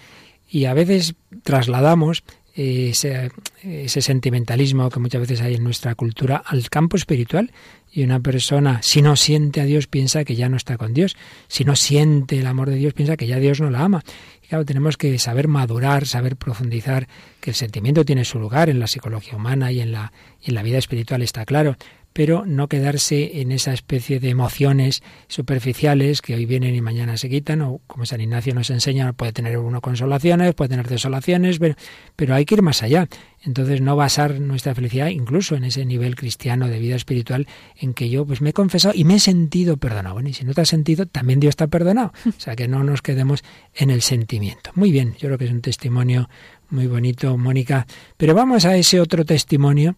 [0.49, 2.23] y a veces trasladamos
[2.55, 3.31] ese,
[3.63, 7.51] ese, sentimentalismo que muchas veces hay en nuestra cultura al campo espiritual
[7.91, 11.15] y una persona, si no siente a Dios, piensa que ya no está con Dios.
[11.47, 14.03] Si no siente el amor de Dios, piensa que ya Dios no la ama.
[14.43, 17.07] Y claro, tenemos que saber madurar, saber profundizar,
[17.39, 20.55] que el sentimiento tiene su lugar en la psicología humana y en la, y en
[20.55, 21.77] la vida espiritual, está claro
[22.15, 27.29] pero no quedarse en esa especie de emociones superficiales que hoy vienen y mañana se
[27.29, 31.75] quitan, o como San Ignacio nos enseña, puede tener uno consolaciones, puede tener desolaciones, pero,
[32.15, 33.09] pero hay que ir más allá.
[33.43, 38.09] Entonces no basar nuestra felicidad incluso en ese nivel cristiano de vida espiritual en que
[38.09, 40.15] yo pues me he confesado y me he sentido perdonado.
[40.15, 42.13] Bueno, y si no te has sentido, también Dios está perdonado.
[42.25, 43.43] O sea que no nos quedemos
[43.73, 44.71] en el sentimiento.
[44.75, 46.29] Muy bien, yo creo que es un testimonio
[46.69, 47.85] muy bonito, Mónica.
[48.17, 49.95] Pero vamos a ese otro testimonio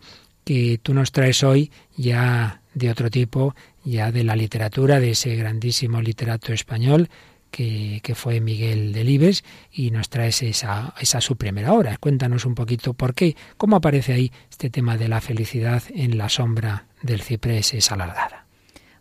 [0.48, 5.36] que tú nos traes hoy ya de otro tipo, ya de la literatura, de ese
[5.36, 7.10] grandísimo literato español
[7.52, 9.43] que, que fue Miguel Delibes,
[9.74, 11.98] y nos traes esa, esa su primera obra.
[11.98, 16.30] Cuéntanos un poquito por qué, cómo aparece ahí este tema de la felicidad en la
[16.30, 18.47] sombra del ciprés esa alargada.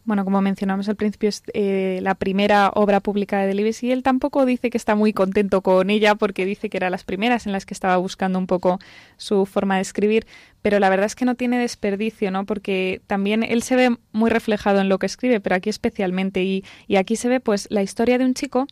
[0.06, 4.04] Bueno, como mencionamos al principio, es eh, la primera obra pública de Delibes y él
[4.04, 7.52] tampoco dice que está muy contento con ella porque dice que era las primeras en
[7.52, 8.78] las que estaba buscando un poco
[9.16, 10.24] su forma de escribir,
[10.62, 12.46] pero la verdad es que no tiene desperdicio, ¿no?
[12.46, 16.64] Porque también él se ve muy reflejado en lo que escribe, pero aquí especialmente y,
[16.86, 18.68] y aquí se ve pues la historia de un chico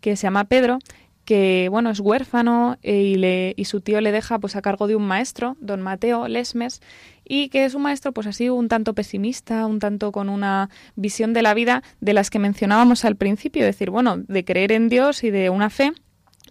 [0.00, 0.80] que se llama Pedro
[1.24, 4.86] que bueno es huérfano eh, y, le, y su tío le deja pues a cargo
[4.86, 6.80] de un maestro, don Mateo Lesmes,
[7.24, 11.32] y que es un maestro pues así un tanto pesimista, un tanto con una visión
[11.32, 15.22] de la vida de las que mencionábamos al principio, decir, bueno, de creer en Dios
[15.24, 15.92] y de una fe,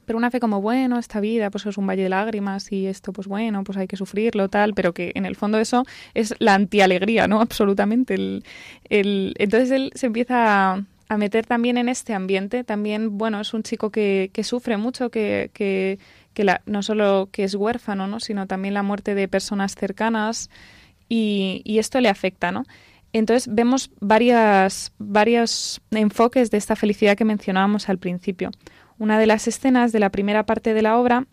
[0.05, 3.13] pero una fe como, bueno, esta vida pues es un valle de lágrimas y esto
[3.13, 6.53] pues bueno, pues hay que sufrirlo, tal, pero que en el fondo eso es la
[6.53, 7.39] antialegría, ¿no?
[7.41, 8.15] Absolutamente.
[8.15, 8.43] El,
[8.89, 12.63] entonces él se empieza a, a meter también en este ambiente.
[12.63, 15.99] También, bueno, es un chico que, que sufre mucho, que, que,
[16.33, 18.21] que la, no solo que es huérfano, ¿no?
[18.21, 20.49] sino también la muerte de personas cercanas
[21.09, 22.63] y, y esto le afecta, ¿no?
[23.11, 28.51] Entonces vemos varias, varios enfoques de esta felicidad que mencionábamos al principio.
[28.97, 31.27] Una de las escenas de la primera parte de la obra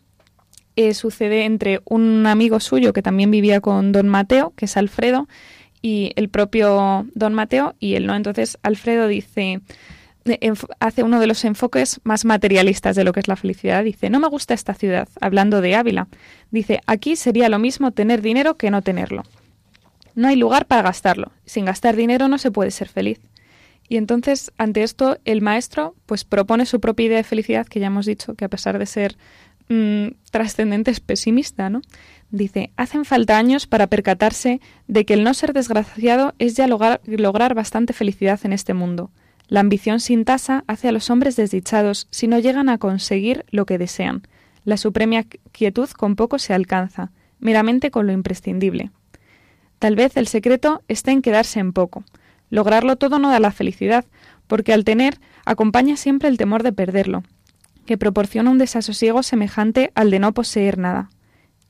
[0.74, 5.28] eh, sucede entre un amigo suyo que también vivía con don Mateo, que es Alfredo,
[5.82, 8.14] y el propio don Mateo y él, ¿no?
[8.14, 9.60] Entonces Alfredo dice,
[10.80, 13.84] hace uno de los enfoques más materialistas de lo que es la felicidad.
[13.84, 16.08] Dice, no me gusta esta ciudad, hablando de Ávila.
[16.50, 19.22] Dice, aquí sería lo mismo tener dinero que no tenerlo.
[20.14, 21.32] No hay lugar para gastarlo.
[21.44, 23.20] Sin gastar dinero no se puede ser feliz.
[23.88, 27.86] Y entonces, ante esto, el maestro pues propone su propia idea de felicidad, que ya
[27.86, 29.16] hemos dicho que a pesar de ser
[29.68, 31.82] mmm, trascendente es pesimista, ¿no?
[32.30, 37.00] Dice, hacen falta años para percatarse de que el no ser desgraciado es ya lograr,
[37.04, 39.10] lograr bastante felicidad en este mundo.
[39.48, 43.64] La ambición sin tasa hace a los hombres desdichados si no llegan a conseguir lo
[43.64, 44.22] que desean.
[44.64, 48.90] La suprema quietud con poco se alcanza, meramente con lo imprescindible.
[49.78, 52.04] Tal vez el secreto esté en quedarse en poco.
[52.50, 54.04] Lograrlo todo no da la felicidad,
[54.46, 57.22] porque al tener acompaña siempre el temor de perderlo,
[57.88, 61.08] que proporciona un desasosiego semejante al de no poseer nada.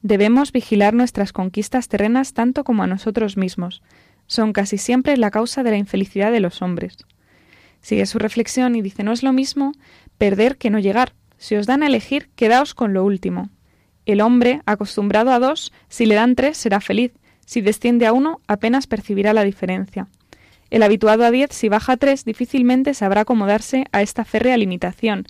[0.03, 3.83] Debemos vigilar nuestras conquistas terrenas tanto como a nosotros mismos.
[4.27, 6.97] Son casi siempre la causa de la infelicidad de los hombres.
[7.83, 9.75] Sigue su reflexión y dice, no es lo mismo
[10.19, 11.15] perder que no llegar.
[11.37, 13.51] Si os dan a elegir, quedaos con lo último.
[14.05, 17.13] El hombre, acostumbrado a dos, si le dan tres, será feliz.
[17.47, 20.09] Si desciende a uno, apenas percibirá la diferencia.
[20.71, 25.25] El habituado a diez, si baja a tres, difícilmente sabrá acomodarse a esta férrea limitación.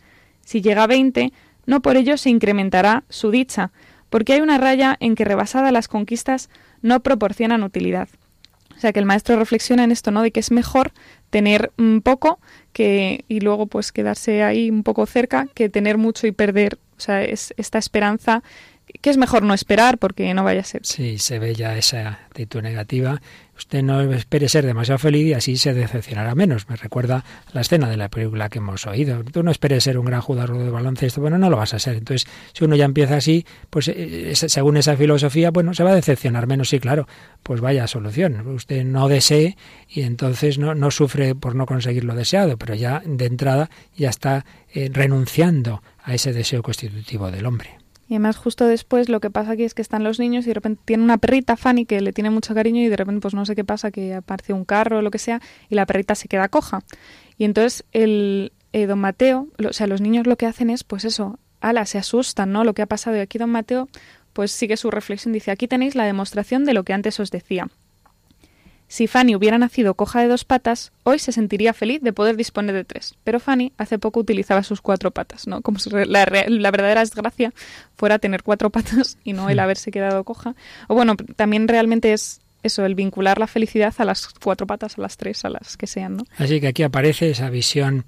[0.49, 1.35] Si llega a veinte,
[1.67, 3.71] no por ello se incrementará su dicha,
[4.09, 6.49] porque hay una raya en que rebasada las conquistas
[6.81, 8.09] no proporcionan utilidad.
[8.75, 10.23] O sea que el maestro reflexiona en esto, ¿no?
[10.23, 10.93] De que es mejor
[11.29, 12.41] tener un poco
[12.73, 16.79] que y luego pues quedarse ahí un poco cerca que tener mucho y perder.
[16.97, 18.43] O sea, es esta esperanza
[19.03, 20.81] que es mejor no esperar porque no vaya a ser.
[20.87, 23.21] Sí, se ve ya esa actitud negativa
[23.59, 26.69] Usted no espere ser demasiado feliz y así se decepcionará menos.
[26.69, 29.25] Me recuerda la escena de la película que hemos oído.
[29.25, 31.97] Tú no esperes ser un gran jugador de baloncesto, bueno, no lo vas a ser.
[31.97, 35.97] Entonces, si uno ya empieza así, pues eh, según esa filosofía, bueno, se va a
[35.97, 37.09] decepcionar menos, sí, claro.
[37.43, 38.47] Pues vaya solución.
[38.47, 39.57] Usted no desee
[39.89, 44.11] y entonces no, no sufre por no conseguir lo deseado, pero ya de entrada ya
[44.11, 47.78] está eh, renunciando a ese deseo constitutivo del hombre.
[48.09, 50.55] Y además justo después lo que pasa aquí es que están los niños y de
[50.55, 53.45] repente tiene una perrita, Fanny, que le tiene mucho cariño y de repente pues no
[53.45, 56.27] sé qué pasa, que aparece un carro o lo que sea y la perrita se
[56.27, 56.81] queda coja.
[57.37, 61.05] Y entonces el eh, don Mateo, o sea, los niños lo que hacen es pues
[61.05, 62.65] eso, ala, se asustan, ¿no?
[62.65, 63.17] Lo que ha pasado.
[63.17, 63.89] Y aquí don Mateo
[64.33, 67.69] pues sigue su reflexión, dice, aquí tenéis la demostración de lo que antes os decía.
[68.89, 72.75] Si Fanny hubiera nacido coja de dos patas, hoy se sentiría feliz de poder disponer
[72.75, 73.15] de tres.
[73.23, 75.61] Pero Fanny hace poco utilizaba sus cuatro patas, ¿no?
[75.61, 77.53] Como si la, la verdadera desgracia
[77.97, 80.55] fuera tener cuatro patas y no el haberse quedado coja.
[80.89, 85.03] O bueno, también realmente es eso, el vincular la felicidad a las cuatro patas, a
[85.03, 86.25] las tres, a las que sean, ¿no?
[86.39, 88.05] Así que aquí aparece esa visión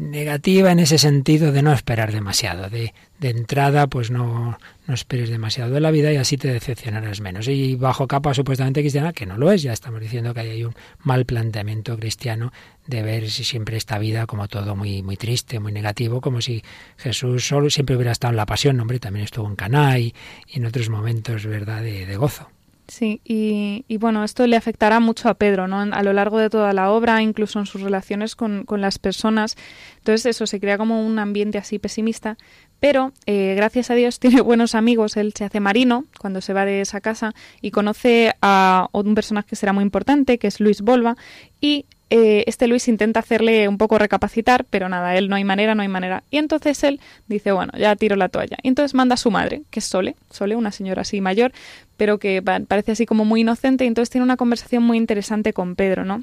[0.00, 2.70] negativa en ese sentido de no esperar demasiado.
[2.70, 7.20] De, de entrada, pues no, no esperes demasiado de la vida y así te decepcionarás
[7.20, 7.48] menos.
[7.48, 10.74] Y bajo capa supuestamente cristiana, que no lo es, ya estamos diciendo que hay un
[11.00, 12.52] mal planteamiento cristiano
[12.86, 16.62] de ver si siempre esta vida como todo muy, muy triste, muy negativo, como si
[16.96, 20.14] Jesús solo siempre hubiera estado en la pasión, hombre, también estuvo en Caná y,
[20.52, 22.51] en otros momentos, ¿verdad?, de gozo.
[22.92, 25.80] Sí, y, y, bueno, esto le afectará mucho a Pedro, ¿no?
[25.80, 29.56] A lo largo de toda la obra, incluso en sus relaciones con, con las personas.
[29.96, 32.36] Entonces, eso se crea como un ambiente así pesimista.
[32.80, 35.16] Pero, eh, gracias a Dios, tiene buenos amigos.
[35.16, 37.32] Él se hace marino cuando se va de esa casa
[37.62, 41.16] y conoce a un personaje que será muy importante, que es Luis Bolva,
[41.62, 45.74] y eh, este Luis intenta hacerle un poco recapacitar, pero nada, él no hay manera,
[45.74, 46.24] no hay manera.
[46.30, 48.58] Y entonces él dice, bueno, ya tiro la toalla.
[48.62, 51.52] Y entonces manda a su madre, que es Sole, Sole, una señora así mayor,
[51.96, 55.74] pero que parece así como muy inocente, y entonces tiene una conversación muy interesante con
[55.74, 56.22] Pedro, ¿no?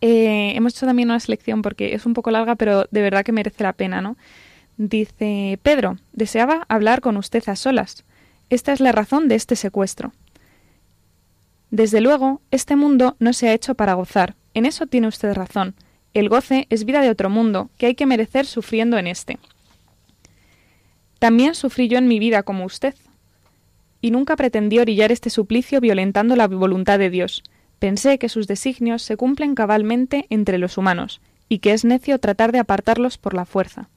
[0.00, 3.30] Eh, hemos hecho también una selección porque es un poco larga, pero de verdad que
[3.30, 4.16] merece la pena, ¿no?
[4.76, 8.02] Dice, Pedro, deseaba hablar con usted a solas.
[8.50, 10.12] Esta es la razón de este secuestro.
[11.70, 15.74] Desde luego, este mundo no se ha hecho para gozar, en eso tiene usted razón.
[16.14, 19.38] El goce es vida de otro mundo, que hay que merecer sufriendo en este.
[21.18, 22.94] También sufrí yo en mi vida como usted.
[24.00, 27.42] Y nunca pretendí orillar este suplicio violentando la voluntad de Dios.
[27.80, 32.50] Pensé que sus designios se cumplen cabalmente entre los humanos, y que es necio tratar
[32.50, 33.90] de apartarlos por la fuerza.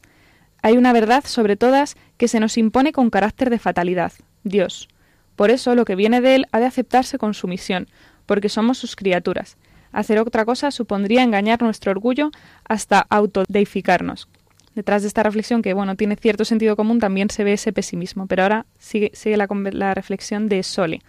[0.62, 4.12] Hay una verdad sobre todas que se nos impone con carácter de fatalidad,
[4.43, 4.89] Dios.
[5.38, 7.88] Por eso lo que viene de Él ha de aceptarse con sumisión,
[8.26, 9.55] porque somos sus criaturas,
[9.92, 12.32] Hacer otra cosa supondría engañar nuestro orgullo
[12.66, 14.28] hasta autodeificarnos.
[14.76, 18.28] Detrás de esta reflexión, que bueno, tiene cierto sentido común, también se ve ese pesimismo.
[18.28, 21.02] Pero ahora sigue, la, la reflexión de Sole.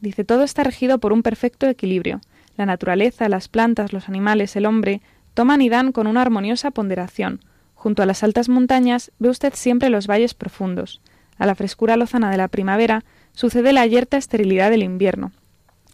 [0.00, 2.20] Dice, todo está regido por un perfecto equilibrio.
[2.56, 5.00] La naturaleza, las plantas, los animales, el hombre,
[5.34, 7.40] toman y dan con una armoniosa ponderación.
[7.74, 11.00] Junto a las altas montañas ve usted siempre los valles profundos.
[11.38, 13.02] A la frescura lozana de la primavera
[13.32, 15.32] sucede la yerta esterilidad del invierno.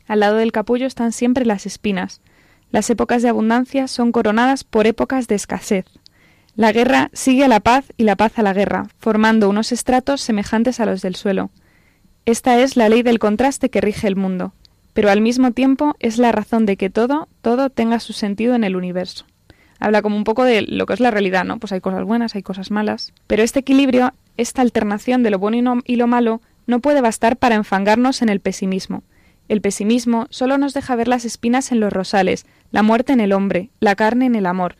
[0.06, 2.20] Al lado del capullo están siempre las espinas.
[2.70, 5.86] Las épocas de abundancia son coronadas por épocas de escasez.
[6.54, 10.20] La guerra sigue a la paz y la paz a la guerra, formando unos estratos
[10.22, 11.50] semejantes a los del suelo.
[12.24, 14.52] Esta es la ley del contraste que rige el mundo,
[14.94, 18.64] pero al mismo tiempo es la razón de que todo, todo tenga su sentido en
[18.64, 19.26] el universo.
[19.78, 21.58] Habla como un poco de lo que es la realidad, ¿no?
[21.58, 25.82] Pues hay cosas buenas, hay cosas malas, pero este equilibrio, esta alternación de lo bueno
[25.84, 29.02] y lo malo, no puede bastar para enfangarnos en el pesimismo,
[29.48, 33.32] el pesimismo solo nos deja ver las espinas en los rosales, la muerte en el
[33.32, 34.76] hombre, la carne en el amor.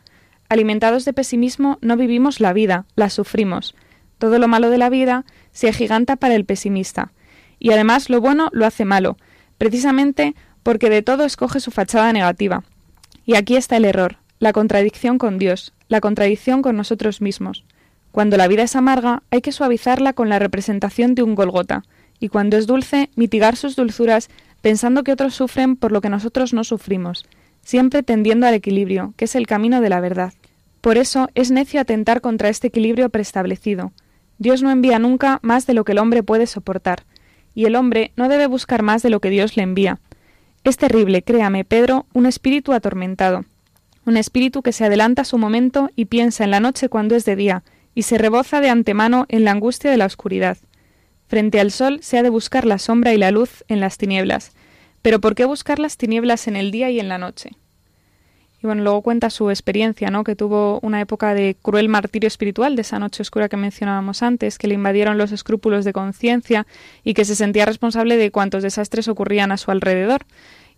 [0.49, 3.75] Alimentados de pesimismo no vivimos la vida, la sufrimos.
[4.17, 7.11] Todo lo malo de la vida se agiganta para el pesimista.
[7.59, 9.17] Y además lo bueno lo hace malo,
[9.57, 12.63] precisamente porque de todo escoge su fachada negativa.
[13.25, 17.65] Y aquí está el error, la contradicción con Dios, la contradicción con nosotros mismos.
[18.11, 21.83] Cuando la vida es amarga, hay que suavizarla con la representación de un Golgota,
[22.19, 24.29] y cuando es dulce, mitigar sus dulzuras
[24.67, 27.25] pensando que otros sufren por lo que nosotros no sufrimos,
[27.63, 30.33] siempre tendiendo al equilibrio, que es el camino de la verdad.
[30.81, 33.93] Por eso es necio atentar contra este equilibrio preestablecido.
[34.39, 37.05] Dios no envía nunca más de lo que el hombre puede soportar,
[37.55, 40.01] y el hombre no debe buscar más de lo que Dios le envía.
[40.65, 43.45] Es terrible, créame, Pedro, un espíritu atormentado,
[44.05, 47.23] un espíritu que se adelanta a su momento y piensa en la noche cuando es
[47.23, 47.63] de día,
[47.95, 50.57] y se reboza de antemano en la angustia de la oscuridad.
[51.29, 54.51] Frente al sol se ha de buscar la sombra y la luz en las tinieblas.
[55.01, 57.51] Pero ¿por qué buscar las tinieblas en el día y en la noche?
[58.61, 60.23] Y bueno, luego cuenta su experiencia, ¿no?
[60.23, 64.57] Que tuvo una época de cruel martirio espiritual, de esa noche oscura que mencionábamos antes,
[64.57, 66.65] que le invadieron los escrúpulos de conciencia
[67.03, 70.25] y que se sentía responsable de cuantos desastres ocurrían a su alrededor.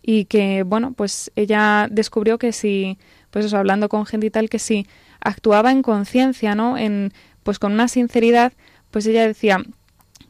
[0.02, 2.98] Y que, bueno, pues ella descubrió que si,
[3.32, 4.86] pues eso, hablando con gente y tal, que si
[5.22, 6.78] actuaba en conciencia, ¿no?
[6.78, 7.14] En,
[7.44, 8.52] pues con una sinceridad,
[8.92, 9.64] pues ella decía,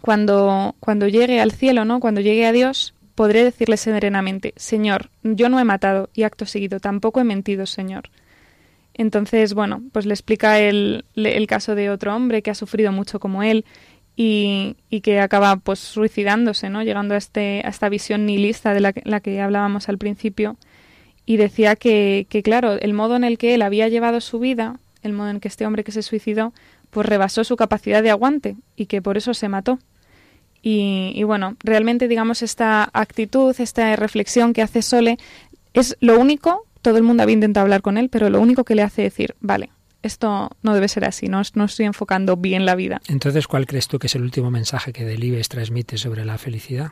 [0.01, 1.99] cuando, cuando llegue al cielo, ¿no?
[1.99, 6.79] Cuando llegue a Dios, podré decirle serenamente, Señor, yo no he matado y acto seguido,
[6.79, 8.03] tampoco he mentido, Señor.
[8.93, 11.03] Entonces, bueno, pues le explica el,
[11.49, 13.65] caso de otro hombre que ha sufrido mucho como él
[14.15, 16.81] y, que acaba pues suicidándose, ¿no?
[16.81, 20.55] Llegando a, este, a esta visión nihilista de la que, la que hablábamos al principio.
[21.25, 24.79] Y decía que, que, claro, el modo en el que él había llevado su vida,
[25.03, 26.53] el modo en que este hombre que se suicidó,
[26.89, 29.77] pues rebasó su capacidad de aguante y que por eso se mató.
[30.61, 35.17] Y, y, bueno, realmente digamos esta actitud, esta reflexión que hace Sole
[35.73, 38.75] es lo único, todo el mundo había intentado hablar con él, pero lo único que
[38.75, 39.69] le hace decir, vale,
[40.01, 43.01] esto no debe ser así, no, no estoy enfocando bien la vida.
[43.07, 46.91] Entonces, ¿cuál crees tú que es el último mensaje que Delibes transmite sobre la felicidad?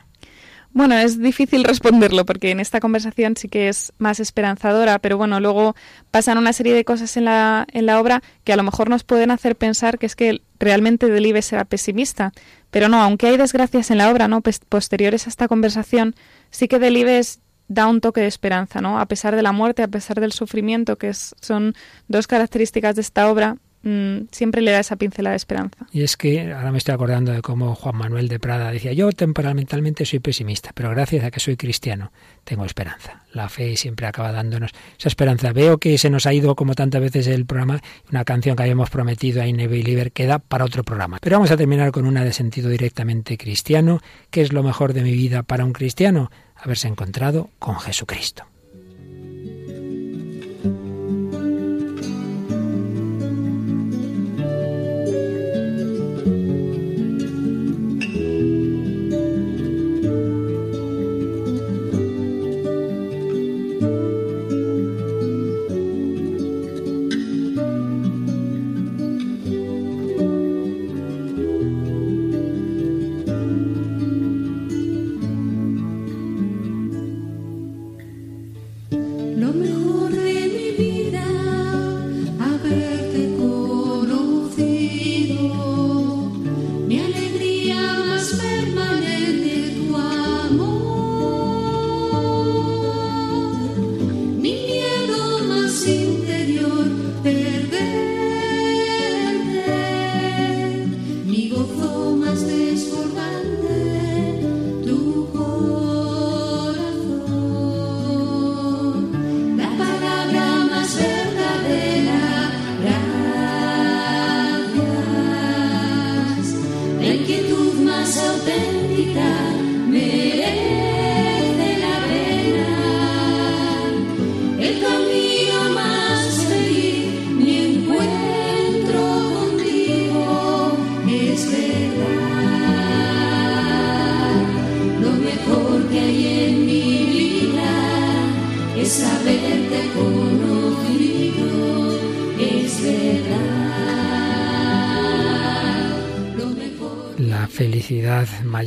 [0.72, 5.40] Bueno, es difícil responderlo porque en esta conversación sí que es más esperanzadora, pero bueno,
[5.40, 5.74] luego
[6.10, 9.02] pasan una serie de cosas en la, en la obra que a lo mejor nos
[9.02, 12.32] pueden hacer pensar que es que realmente Delibes era pesimista.
[12.70, 14.42] Pero no, aunque hay desgracias en la obra, ¿no?
[14.68, 16.14] posteriores a esta conversación,
[16.50, 18.98] sí que Delibes da un toque de esperanza, ¿no?
[18.98, 21.74] A pesar de la muerte, a pesar del sufrimiento, que son
[22.08, 25.86] dos características de esta obra, mm, siempre le da esa pincelada de esperanza.
[25.92, 29.10] Y es que ahora me estoy acordando de cómo Juan Manuel de Prada decía, yo
[29.12, 32.12] temperamentalmente soy pesimista, pero gracias a que soy cristiano
[32.44, 33.24] tengo esperanza.
[33.32, 35.52] La fe siempre acaba dándonos esa esperanza.
[35.52, 38.90] Veo que se nos ha ido, como tantas veces, el programa, una canción que habíamos
[38.90, 41.18] prometido a Inevitable queda para otro programa.
[41.20, 44.00] Pero vamos a terminar con una de sentido directamente cristiano.
[44.30, 46.30] ¿Qué es lo mejor de mi vida para un cristiano?
[46.58, 48.44] haberse encontrado con Jesucristo.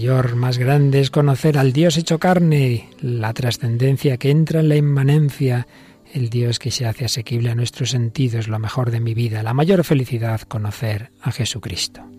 [0.01, 4.75] Mayor, más grande es conocer al Dios hecho carne, la trascendencia que entra en la
[4.75, 5.67] inmanencia,
[6.11, 9.53] el Dios que se hace asequible a nuestros sentidos, lo mejor de mi vida, la
[9.53, 12.10] mayor felicidad, conocer a Jesucristo.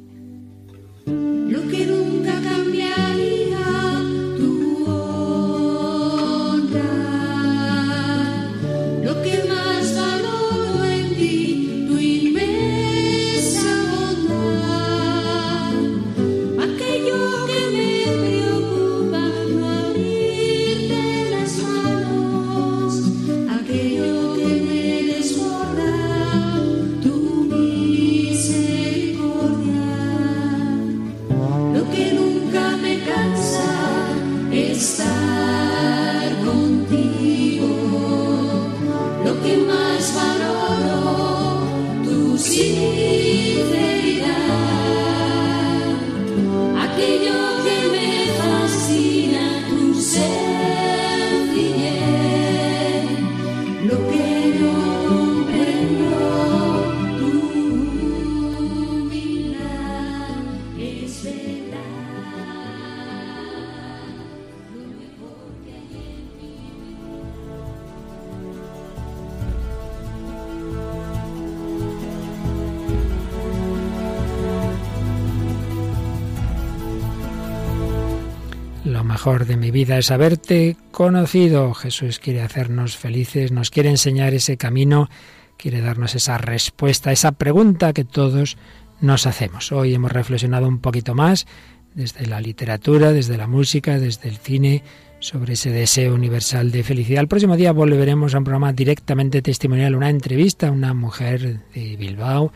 [79.23, 81.75] Mejor de mi vida es haberte conocido.
[81.75, 85.09] Jesús quiere hacernos felices, nos quiere enseñar ese camino,
[85.57, 88.57] quiere darnos esa respuesta, esa pregunta que todos
[89.01, 89.71] nos hacemos.
[89.71, 91.47] Hoy hemos reflexionado un poquito más
[91.95, 94.83] desde la literatura, desde la música, desde el cine,
[95.21, 97.21] sobre ese deseo universal de felicidad.
[97.21, 101.97] El próximo día volveremos a un programa directamente testimonial, una entrevista a una mujer de
[101.97, 102.53] Bilbao,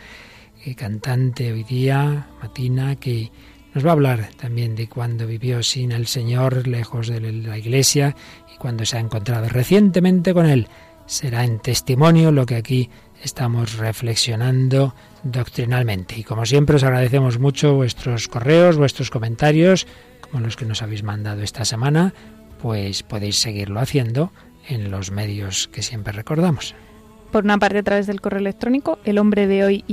[0.64, 3.31] eh, cantante hoy día, Matina, que
[3.77, 8.16] Nos va a hablar también de cuando vivió sin el Señor, lejos de la Iglesia,
[8.51, 10.68] y cuando se ha encontrado recientemente con Él.
[11.05, 12.89] Será en testimonio lo que aquí
[13.22, 16.18] estamos reflexionando doctrinalmente.
[16.18, 19.87] Y como siempre os agradecemos mucho vuestros correos, vuestros comentarios,
[20.22, 22.14] como los que nos habéis mandado esta semana,
[22.62, 24.33] pues podéis seguirlo haciendo
[24.70, 26.74] en los medios que siempre recordamos.
[27.31, 29.85] Por una parte a través del correo electrónico el hombre de hoy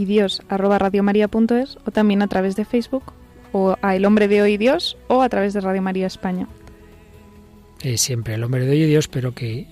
[1.86, 3.11] o también a través de Facebook
[3.54, 6.49] o a El Hombre de Hoy Dios o a través de Radio María España.
[7.82, 9.68] Es siempre El Hombre de Hoy Dios, pero que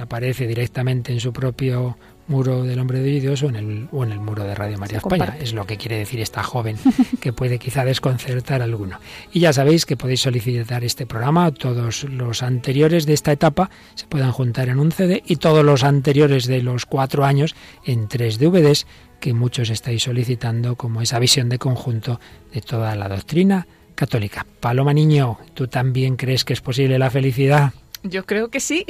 [0.00, 1.96] aparece directamente en su propio
[2.28, 4.98] muro del hombre de Dios o en el, o en el muro de Radio María
[4.98, 5.36] España.
[5.40, 6.76] Es lo que quiere decir esta joven,
[7.20, 8.98] que puede quizá desconcertar a alguno.
[9.32, 14.06] Y ya sabéis que podéis solicitar este programa, todos los anteriores de esta etapa se
[14.06, 17.54] puedan juntar en un CD y todos los anteriores de los cuatro años
[17.84, 18.86] en tres DVDs
[19.20, 22.20] que muchos estáis solicitando como esa visión de conjunto
[22.52, 24.46] de toda la doctrina católica.
[24.60, 27.72] Paloma Niño, ¿tú también crees que es posible la felicidad?
[28.08, 28.84] Yo creo que sí.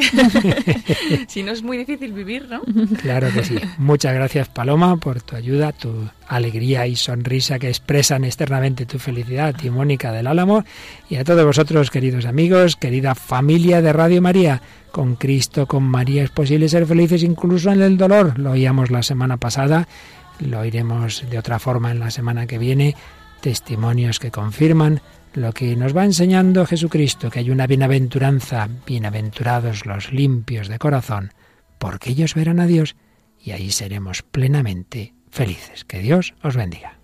[1.29, 2.63] si no es muy difícil vivir, ¿no?
[3.01, 3.57] Claro que sí.
[3.79, 9.55] Muchas gracias, Paloma, por tu ayuda, tu alegría y sonrisa que expresan externamente tu felicidad,
[9.55, 10.65] ti, Mónica del Álamo,
[11.09, 14.61] y a todos vosotros, queridos amigos, querida familia de Radio María.
[14.91, 18.39] Con Cristo, con María es posible ser felices incluso en el dolor.
[18.39, 19.87] Lo oíamos la semana pasada,
[20.39, 22.95] lo oiremos de otra forma en la semana que viene.
[23.41, 25.03] Testimonios que confirman
[25.37, 31.33] lo que nos va enseñando Jesucristo, que hay una bienaventuranza, bienaventurados los limpios de corazón,
[31.79, 32.97] porque ellos verán a Dios
[33.39, 35.85] y ahí seremos plenamente felices.
[35.85, 36.99] Que Dios os bendiga.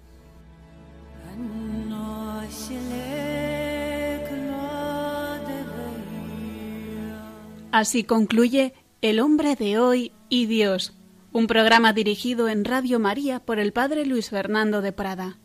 [7.70, 10.94] Así concluye El hombre de hoy y Dios,
[11.32, 15.38] un programa dirigido en Radio María por el Padre Luis Fernando de Prada.